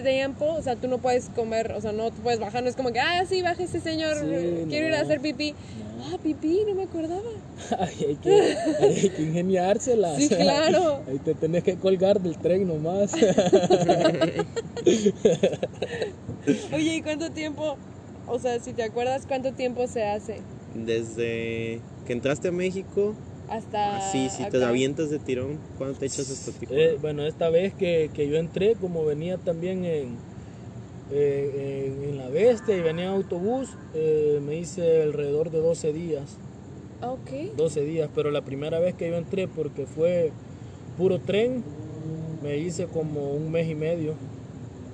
tiempo, 0.00 0.46
o 0.46 0.62
sea, 0.62 0.76
tú 0.76 0.88
no 0.88 0.96
puedes 0.98 1.28
comer, 1.30 1.72
o 1.72 1.80
sea, 1.80 1.92
no 1.92 2.10
te 2.10 2.22
puedes 2.22 2.40
bajar, 2.40 2.62
no 2.62 2.70
es 2.70 2.76
como 2.76 2.92
que, 2.92 3.00
ah, 3.00 3.22
sí, 3.28 3.42
baja 3.42 3.62
ese 3.62 3.80
señor, 3.80 4.16
Sí, 4.18 4.26
quiero 4.68 4.88
ir 4.88 4.94
a 4.94 5.00
hacer 5.02 5.20
pipí. 5.20 5.52
No. 5.52 5.56
Ah, 6.06 6.16
pipí, 6.22 6.62
no 6.66 6.74
me 6.74 6.84
acordaba. 6.84 7.20
Ay, 7.78 8.06
hay, 8.08 8.16
que, 8.16 8.56
hay 8.80 9.10
que 9.10 9.22
ingeniárselas. 9.22 10.16
Sí, 10.16 10.28
claro. 10.30 11.02
Ahí 11.08 11.18
te 11.18 11.34
tenés 11.34 11.62
que 11.62 11.76
colgar 11.76 12.20
del 12.20 12.38
tren 12.38 12.66
nomás. 12.66 13.12
Oye, 16.72 16.96
¿y 16.96 17.02
cuánto 17.02 17.30
tiempo, 17.30 17.76
o 18.26 18.38
sea, 18.38 18.58
si 18.60 18.72
te 18.72 18.82
acuerdas, 18.82 19.26
cuánto 19.28 19.52
tiempo 19.52 19.86
se 19.86 20.04
hace 20.04 20.40
Desde 20.74 21.80
que 22.06 22.12
entraste 22.12 22.48
a 22.48 22.52
México, 22.52 23.14
hasta 23.56 23.96
así, 24.08 24.28
si 24.30 24.44
te 24.50 24.56
acá? 24.58 24.68
avientas 24.68 25.10
de 25.10 25.18
tirón, 25.18 25.58
¿cuándo 25.78 25.98
te 25.98 26.06
echas 26.06 26.30
hasta 26.30 26.52
Tijuana? 26.52 26.82
Eh, 26.82 26.98
bueno, 27.00 27.26
esta 27.26 27.50
vez 27.50 27.74
que, 27.74 28.10
que 28.14 28.28
yo 28.28 28.36
entré, 28.36 28.74
como 28.76 29.04
venía 29.04 29.38
también 29.38 29.84
en, 29.84 30.16
eh, 31.10 31.86
en, 32.00 32.08
en 32.10 32.18
la 32.18 32.28
bestia 32.28 32.76
y 32.76 32.80
venía 32.80 33.04
en 33.04 33.10
autobús, 33.10 33.68
eh, 33.94 34.40
me 34.44 34.56
hice 34.56 35.02
alrededor 35.02 35.50
de 35.50 35.58
12 35.58 35.92
días. 35.92 36.38
Ah, 37.00 37.12
Ok. 37.12 37.56
12 37.56 37.82
días, 37.82 38.08
pero 38.14 38.30
la 38.30 38.42
primera 38.42 38.78
vez 38.78 38.94
que 38.94 39.08
yo 39.08 39.16
entré, 39.16 39.48
porque 39.48 39.86
fue 39.86 40.32
puro 40.96 41.18
tren, 41.18 41.62
me 42.42 42.56
hice 42.58 42.86
como 42.86 43.32
un 43.32 43.50
mes 43.50 43.68
y 43.68 43.74
medio, 43.74 44.14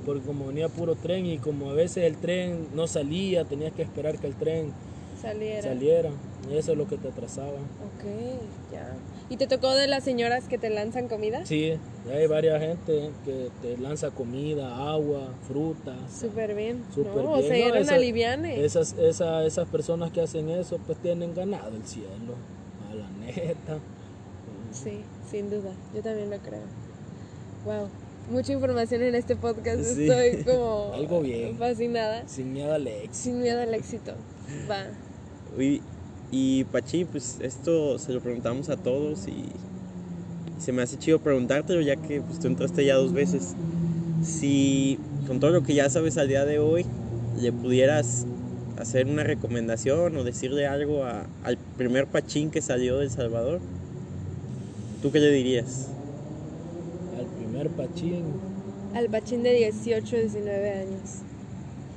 porque 0.07 0.23
como 0.23 0.47
venía 0.47 0.69
puro 0.69 0.95
tren 0.97 1.27
y 1.27 1.39
como 1.39 1.71
a 1.71 1.75
veces 1.75 2.05
el 2.05 2.17
tren 2.17 2.67
no 2.75 2.87
salía, 2.87 3.45
tenías 3.45 3.73
que 3.73 3.83
esperar 3.83 4.19
que 4.19 4.27
el 4.27 4.35
tren 4.35 4.73
Saliera. 5.21 5.63
saliera, 5.63 6.11
eso 6.51 6.73
es 6.73 6.79
lo 6.79 6.87
que 6.89 6.97
te 6.97 7.09
atrasaba. 7.09 7.49
Ok, 7.49 8.05
ya. 8.73 8.95
¿Y 9.31 9.37
te 9.37 9.47
tocó 9.47 9.75
de 9.75 9.87
las 9.89 10.05
señoras 10.05 10.45
que 10.49 10.57
te 10.59 10.71
lanzan 10.71 11.09
comida? 11.09 11.45
Sí, 11.45 11.75
hay 12.11 12.27
varias 12.27 12.61
gente 12.61 13.11
que 13.25 13.51
te 13.61 13.77
lanza 13.77 14.11
comida, 14.11 14.91
agua, 14.91 15.35
frutas. 15.47 15.97
Súper 16.19 16.55
bien. 16.55 16.83
Súper 16.95 17.15
no, 17.17 17.33
o 17.33 17.37
bien, 17.39 17.49
sea, 17.49 17.69
¿no? 17.69 17.75
eran 17.75 17.91
alivianes. 17.91 18.59
Esas, 18.61 18.95
esa- 18.99 19.45
esas 19.45 19.69
personas 19.69 20.13
que 20.13 20.21
hacen 20.23 20.49
eso, 20.49 20.79
pues 20.87 20.97
tienen 20.99 21.35
ganado 21.35 21.77
el 21.77 21.85
cielo, 21.85 22.37
a 22.91 22.95
la 22.95 23.09
neta. 23.27 23.79
Sí, 24.73 25.01
sin 25.31 25.51
duda. 25.51 25.73
Yo 25.95 26.03
también 26.03 26.31
lo 26.31 26.39
creo. 26.39 26.63
Wow. 27.65 27.89
Mucha 28.31 28.53
información 28.53 29.03
en 29.03 29.15
este 29.15 29.37
podcast. 29.37 29.83
Sí. 29.83 30.09
Estoy 30.09 30.45
como 30.45 30.93
Algo 30.95 31.21
bien. 31.21 31.57
fascinada. 31.59 32.27
Sin 32.29 32.53
miedo 32.53 32.73
al 32.73 32.87
éxito. 32.87 33.15
Sin 33.15 33.41
miedo 33.41 33.61
al 33.61 33.75
éxito. 33.75 34.13
Va. 34.71 34.85
Y, 35.59 35.81
y 36.31 36.65
Pachi, 36.65 37.05
pues 37.05 37.39
esto 37.41 37.99
se 37.99 38.13
lo 38.13 38.21
preguntamos 38.21 38.69
a 38.69 38.77
todos 38.77 39.27
y 39.29 39.45
se 40.59 40.73
me 40.73 40.83
hace 40.83 40.99
chido 40.99 41.21
preguntártelo 41.21 41.81
ya 41.81 41.97
que 41.97 42.21
pues, 42.21 42.39
tú 42.41 42.49
entraste 42.49 42.85
ya 42.85 42.97
dos 42.97 43.13
veces. 43.13 43.55
Si 44.23 44.99
con 45.27 45.41
todo 45.41 45.51
lo 45.51 45.63
que 45.63 45.75
ya 45.75 45.89
sabes 45.91 46.19
al 46.19 46.29
día 46.29 46.45
de 46.45 46.59
hoy 46.59 46.85
le 47.41 47.53
pudieras 47.53 48.27
hacer 48.79 49.07
una 49.07 49.23
recomendación 49.25 50.17
o 50.17 50.25
decirle 50.25 50.67
algo 50.67 51.05
a- 51.05 51.27
al 51.45 51.57
primer 51.77 52.07
Pachín 52.07 52.51
que 52.51 52.61
salió 52.61 52.99
de 52.99 53.05
El 53.05 53.11
Salvador, 53.11 53.61
¿tú 55.03 55.11
qué 55.13 55.21
le 55.21 55.31
dirías? 55.31 55.89
Al 57.19 57.27
primer 57.27 57.69
pachín. 57.71 58.25
Al 58.95 59.09
bachín 59.09 59.43
de 59.43 59.53
18, 59.55 60.17
19 60.17 60.71
años. 60.71 61.23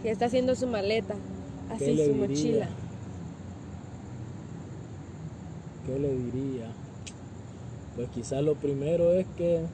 Que 0.04 0.10
está 0.12 0.26
haciendo 0.26 0.56
su 0.56 0.68
maleta. 0.68 1.16
¿Qué 1.78 1.86
Así 1.86 1.86
su 1.98 2.04
diría? 2.04 2.16
mochila. 2.28 2.70
¿Qué 5.92 6.00
le 6.00 6.16
diría? 6.16 6.72
Pues 7.98 8.08
quizás 8.12 8.42
lo 8.42 8.56
primero 8.56 9.12
es 9.12 9.28
que 9.36 9.66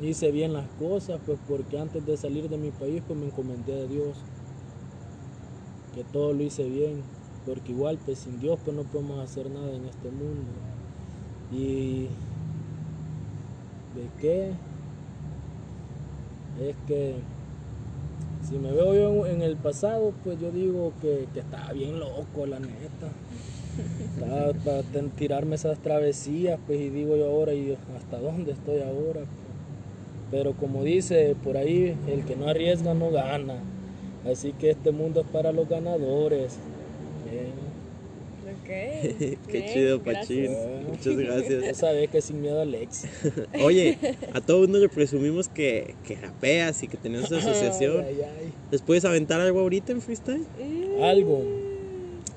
hice 0.00 0.30
bien 0.30 0.54
las 0.54 0.66
cosas, 0.78 1.20
pues 1.26 1.38
porque 1.46 1.78
antes 1.78 2.06
de 2.06 2.16
salir 2.16 2.48
de 2.48 2.56
mi 2.56 2.70
país 2.70 3.02
pues 3.06 3.18
me 3.18 3.26
encomendé 3.26 3.82
a 3.82 3.86
Dios. 3.86 4.16
Que 5.94 6.04
todo 6.04 6.32
lo 6.32 6.42
hice 6.42 6.64
bien, 6.64 7.02
porque 7.44 7.72
igual 7.72 7.98
pues 8.02 8.20
sin 8.20 8.40
Dios 8.40 8.58
pues 8.64 8.74
no 8.74 8.84
podemos 8.84 9.18
hacer 9.18 9.50
nada 9.50 9.76
en 9.76 9.84
este 9.84 10.10
mundo. 10.10 10.52
Y 11.52 12.04
de 13.94 14.08
qué 14.18 14.52
es 16.66 16.76
que 16.86 17.16
si 18.42 18.58
me 18.58 18.72
veo 18.72 18.94
yo 18.94 19.26
en 19.26 19.42
el 19.42 19.56
pasado, 19.56 20.14
pues 20.24 20.40
yo 20.40 20.50
digo 20.50 20.94
que, 21.02 21.28
que 21.34 21.40
estaba 21.40 21.72
bien 21.72 22.00
loco, 22.00 22.46
la 22.46 22.58
neta. 22.58 23.10
Para 24.18 24.82
tirarme 25.16 25.56
esas 25.56 25.78
travesías, 25.78 26.58
pues, 26.66 26.80
y 26.80 26.88
digo 26.90 27.16
yo 27.16 27.26
ahora, 27.26 27.52
¿y 27.54 27.76
hasta 27.96 28.18
dónde 28.18 28.52
estoy 28.52 28.80
ahora? 28.80 29.20
Pero 30.30 30.54
como 30.54 30.82
dice 30.82 31.36
por 31.44 31.56
ahí, 31.56 31.94
el 32.08 32.24
que 32.24 32.34
no 32.36 32.48
arriesga 32.48 32.94
no 32.94 33.10
gana. 33.10 33.56
Así 34.30 34.52
que 34.52 34.70
este 34.70 34.90
mundo 34.90 35.20
es 35.20 35.26
para 35.28 35.52
los 35.52 35.68
ganadores. 35.68 36.56
Bien. 37.30 37.66
Ok. 38.56 38.66
Qué 39.48 39.58
bien, 39.58 39.72
chido, 39.72 40.00
gracias. 40.00 40.48
Pachín. 40.50 40.86
Muchas 40.88 41.16
Ya 41.16 41.34
gracias. 41.34 41.76
sabes 41.76 42.10
que 42.10 42.20
sin 42.20 42.40
miedo 42.40 42.60
al 42.60 42.74
éxito. 42.74 43.12
Oye, 43.62 43.98
a 44.32 44.40
todo 44.40 44.62
mundo 44.62 44.78
le 44.78 44.88
presumimos 44.88 45.48
que, 45.48 45.94
que 46.04 46.16
rapeas 46.16 46.82
y 46.82 46.88
que 46.88 46.96
tenés 46.96 47.24
esa 47.26 47.36
asociación. 47.36 48.04
Ay, 48.04 48.16
ay, 48.22 48.52
¿Les 48.72 48.82
puedes 48.82 49.04
aventar 49.04 49.40
algo 49.40 49.60
ahorita 49.60 49.92
en 49.92 50.00
freestyle? 50.00 50.44
Algo. 51.00 51.44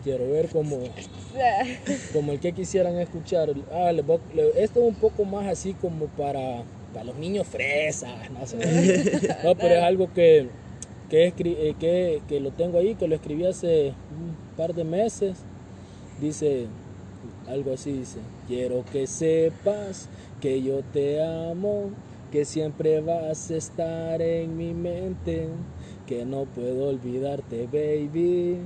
Quiero 0.03 0.29
ver 0.29 0.49
como, 0.49 0.77
como 2.13 2.31
el 2.31 2.39
que 2.39 2.53
quisieran 2.53 2.97
escuchar. 2.97 3.49
Ah, 3.71 3.91
les 3.91 4.05
voy- 4.05 4.19
le- 4.33 4.63
esto 4.63 4.79
es 4.81 4.87
un 4.87 4.95
poco 4.95 5.25
más 5.25 5.47
así 5.47 5.73
como 5.73 6.05
para, 6.07 6.63
para 6.93 7.05
los 7.05 7.15
niños 7.17 7.47
fresas. 7.47 8.29
No, 8.31 8.45
sé. 8.45 8.57
No, 9.43 9.55
pero 9.55 9.75
es 9.75 9.81
algo 9.83 10.11
que, 10.13 10.47
que, 11.09 11.33
escri- 11.35 11.55
eh, 11.57 11.75
que, 11.79 12.21
que 12.27 12.39
lo 12.39 12.51
tengo 12.51 12.77
ahí, 12.79 12.95
que 12.95 13.07
lo 13.07 13.15
escribí 13.15 13.45
hace 13.45 13.89
un 14.11 14.35
par 14.57 14.73
de 14.73 14.83
meses. 14.83 15.37
Dice 16.19 16.67
algo 17.47 17.73
así, 17.73 17.91
dice, 17.93 18.19
quiero 18.47 18.85
que 18.91 19.07
sepas 19.07 20.07
que 20.41 20.61
yo 20.61 20.81
te 20.93 21.21
amo, 21.23 21.89
que 22.31 22.45
siempre 22.45 22.99
vas 23.01 23.49
a 23.51 23.55
estar 23.57 24.21
en 24.21 24.55
mi 24.57 24.73
mente, 24.73 25.47
que 26.05 26.25
no 26.25 26.45
puedo 26.45 26.89
olvidarte, 26.89 27.65
baby. 27.67 28.57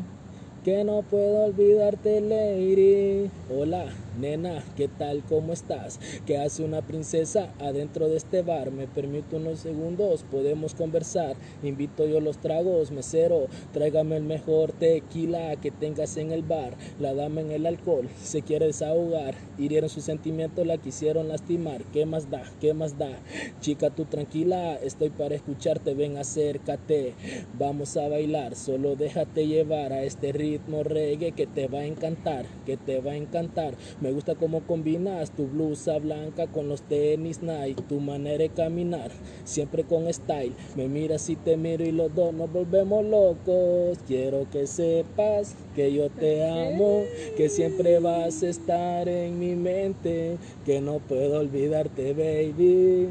Que 0.63 0.85
no 0.85 1.01
puedo 1.01 1.43
olvidarte, 1.43 2.21
lady. 2.21 3.29
Hola, 3.49 3.85
nena, 4.19 4.63
¿qué 4.75 4.87
tal? 4.87 5.23
¿Cómo 5.27 5.53
estás? 5.53 5.99
¿Qué 6.25 6.37
hace 6.37 6.63
una 6.63 6.81
princesa 6.81 7.53
adentro 7.59 8.09
de 8.09 8.17
este 8.17 8.41
bar? 8.41 8.71
Me 8.71 8.87
permito 8.87 9.37
unos 9.37 9.59
segundos, 9.59 10.23
podemos 10.29 10.73
conversar. 10.73 11.35
Invito 11.63 12.05
yo 12.05 12.19
los 12.19 12.37
tragos, 12.37 12.91
mesero. 12.91 13.47
Tráigame 13.71 14.17
el 14.17 14.23
mejor 14.23 14.71
tequila 14.71 15.55
que 15.57 15.71
tengas 15.71 16.17
en 16.17 16.31
el 16.31 16.43
bar. 16.43 16.75
La 16.99 17.13
dama 17.13 17.41
en 17.41 17.51
el 17.51 17.65
alcohol 17.65 18.09
se 18.21 18.41
quiere 18.41 18.67
desahogar. 18.67 19.35
Hirieron 19.57 19.89
sus 19.89 20.03
sentimientos, 20.03 20.65
la 20.65 20.77
quisieron 20.77 21.27
lastimar. 21.27 21.83
¿Qué 21.93 22.05
más 22.05 22.29
da? 22.29 22.43
¿Qué 22.59 22.73
más 22.73 22.97
da? 22.97 23.19
Chica, 23.61 23.89
tú 23.89 24.05
tranquila, 24.05 24.75
estoy 24.75 25.09
para 25.09 25.35
escucharte. 25.35 25.93
Ven, 25.93 26.17
acércate. 26.17 27.13
Vamos 27.57 27.97
a 27.97 28.07
bailar, 28.07 28.55
solo 28.55 28.95
déjate 28.95 29.47
llevar 29.47 29.93
a 29.93 30.03
este 30.03 30.31
ritmo 30.31 30.83
reggae 30.83 31.31
que 31.31 31.47
te 31.47 31.67
va 31.67 31.79
a 31.79 31.85
encantar, 31.85 32.45
que 32.65 32.77
te 32.77 32.99
va 32.99 33.11
a 33.11 33.15
encantar. 33.15 33.75
Me 34.03 34.11
gusta 34.11 34.35
cómo 34.35 34.67
combinas 34.67 35.31
tu 35.31 35.47
blusa 35.47 35.97
blanca 35.97 36.47
con 36.47 36.67
los 36.67 36.81
tenis 36.81 37.41
Nike, 37.41 37.83
tu 37.83 38.01
manera 38.01 38.39
de 38.39 38.49
caminar, 38.49 39.11
siempre 39.45 39.85
con 39.85 40.13
style. 40.13 40.51
Me 40.75 40.89
miras 40.89 41.29
y 41.29 41.37
te 41.37 41.55
miro 41.55 41.85
y 41.85 41.93
los 41.93 42.13
dos 42.13 42.33
nos 42.33 42.51
volvemos 42.51 43.05
locos. 43.05 43.99
Quiero 44.05 44.45
que 44.51 44.67
sepas 44.67 45.55
que 45.73 45.93
yo 45.93 46.09
te 46.09 46.43
amo, 46.45 47.03
que 47.37 47.47
siempre 47.47 47.99
vas 47.99 48.43
a 48.43 48.49
estar 48.49 49.07
en 49.07 49.39
mi 49.39 49.55
mente, 49.55 50.37
que 50.65 50.81
no 50.81 50.99
puedo 50.99 51.39
olvidarte, 51.39 52.11
baby. 52.11 53.07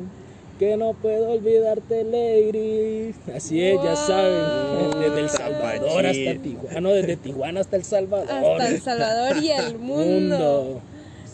Que 0.58 0.76
no 0.76 0.92
puedo 0.94 1.30
olvidarte, 1.32 2.04
lady. 2.04 3.14
Así 3.34 3.62
es, 3.62 3.82
ya 3.82 3.96
saben. 3.96 5.00
Desde 5.00 5.20
El 5.20 5.28
Salvador 5.30 6.06
hasta. 6.06 6.34
Tijuana. 6.42 6.80
No, 6.80 6.90
desde 6.90 7.16
Tijuana 7.16 7.60
hasta 7.60 7.76
El 7.76 7.84
Salvador. 7.84 8.30
Hasta 8.30 8.68
El 8.68 8.80
Salvador 8.80 9.36
y 9.42 9.50
el 9.50 9.78
mundo. 9.78 10.04
Mundo. 10.38 10.80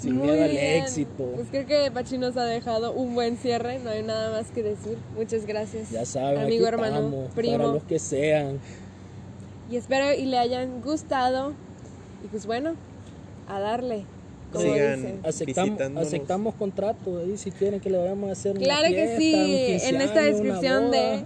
Sin 0.01 0.17
Muy 0.17 0.29
miedo 0.29 0.45
al 0.45 0.51
bien. 0.51 0.83
éxito. 0.83 1.25
Pues 1.35 1.49
creo 1.51 1.67
que 1.67 1.91
Pachi 1.91 2.19
nos 2.19 2.37
ha 2.37 2.45
dejado 2.45 2.93
un 2.93 3.15
buen 3.15 3.37
cierre, 3.37 3.81
no 3.81 3.91
hay 3.91 4.03
nada 4.05 4.31
más 4.31 4.47
que 4.53 4.63
decir. 4.63 4.97
Muchas 5.17 5.45
gracias. 5.45 5.91
Ya 5.91 6.07
saben, 6.07 6.39
amigo, 6.39 6.65
aquí 6.67 6.75
hermano, 6.75 6.97
estamos, 6.97 7.31
primo. 7.35 7.59
Para 7.59 7.73
los 7.73 7.83
que 7.83 7.99
sean. 7.99 8.61
Y 9.69 9.77
espero 9.77 10.13
y 10.15 10.25
le 10.27 10.39
hayan 10.39 10.81
gustado. 10.83 11.53
Y 12.25 12.29
pues 12.29 12.47
bueno, 12.47 12.75
a 13.49 13.59
darle. 13.59 14.05
Como 14.53 14.65
Sigan. 14.65 14.97
dicen. 15.03 15.21
Aceptamos, 15.25 15.69
Visitándonos. 15.71 16.07
aceptamos 16.07 16.55
contrato 16.55 17.19
ahí 17.19 17.37
si 17.37 17.51
quieren 17.51 17.81
que 17.81 17.91
le 17.91 17.99
vayamos 17.99 18.29
a 18.31 18.33
hacer 18.33 18.53
una 18.53 18.61
Claro 18.65 18.89
que 18.89 18.95
fiesta, 18.95 19.19
sí, 19.19 19.35
un 19.35 19.67
15 19.79 19.89
en 19.89 19.97
esta 20.01 20.13
una 20.13 20.23
descripción 20.23 20.91
de, 20.91 21.25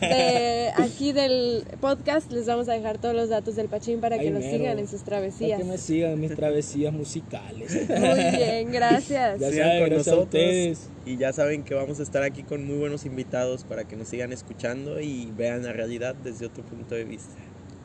de 0.00 0.70
aquí 0.76 1.12
del 1.12 1.64
podcast 1.80 2.30
les 2.32 2.46
vamos 2.46 2.68
a 2.68 2.72
dejar 2.74 2.98
todos 2.98 3.14
los 3.14 3.28
datos 3.28 3.56
del 3.56 3.68
Pachín 3.68 4.00
para 4.00 4.16
que 4.18 4.26
Ay, 4.28 4.30
lo 4.30 4.38
mero. 4.40 4.56
sigan 4.58 4.78
en 4.78 4.86
sus 4.88 5.00
Para 5.00 5.16
travesías. 5.16 5.58
que 5.58 5.64
me 5.64 5.78
sigan 5.78 6.12
en 6.12 6.20
mis 6.20 6.34
travesías 6.34 6.92
musicales. 6.92 7.72
Muy 7.88 8.36
bien, 8.36 8.70
gracias. 8.72 9.40
Ya 9.40 9.50
Sigan 9.50 9.66
saben, 9.68 9.80
con 9.82 9.88
gracias 9.90 10.08
a 10.08 10.10
nosotros. 10.10 10.24
ustedes. 10.24 10.88
Y 11.04 11.16
ya 11.16 11.32
saben 11.32 11.64
que 11.64 11.74
vamos 11.74 11.98
a 11.98 12.02
estar 12.04 12.22
aquí 12.22 12.44
con 12.44 12.64
muy 12.64 12.76
buenos 12.76 13.04
invitados 13.06 13.64
para 13.64 13.82
que 13.82 13.96
nos 13.96 14.06
sigan 14.06 14.32
escuchando 14.32 15.00
y 15.00 15.32
vean 15.36 15.64
la 15.64 15.72
realidad 15.72 16.14
desde 16.14 16.46
otro 16.46 16.62
punto 16.62 16.94
de 16.94 17.02
vista. 17.02 17.34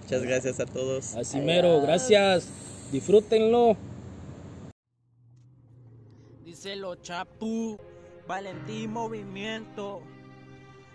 Muchas 0.04 0.22
gracias 0.22 0.60
a 0.60 0.66
todos. 0.68 1.16
Así 1.16 1.40
mero, 1.40 1.82
gracias. 1.82 2.48
Disfrútenlo. 2.92 3.76
Díselo 6.58 6.96
Chapu, 7.04 7.78
Valentín 8.28 8.92
Movimiento, 8.92 10.02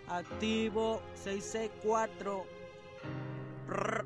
activo 0.09 1.01
664. 1.15 2.45
Prr. 3.65 4.05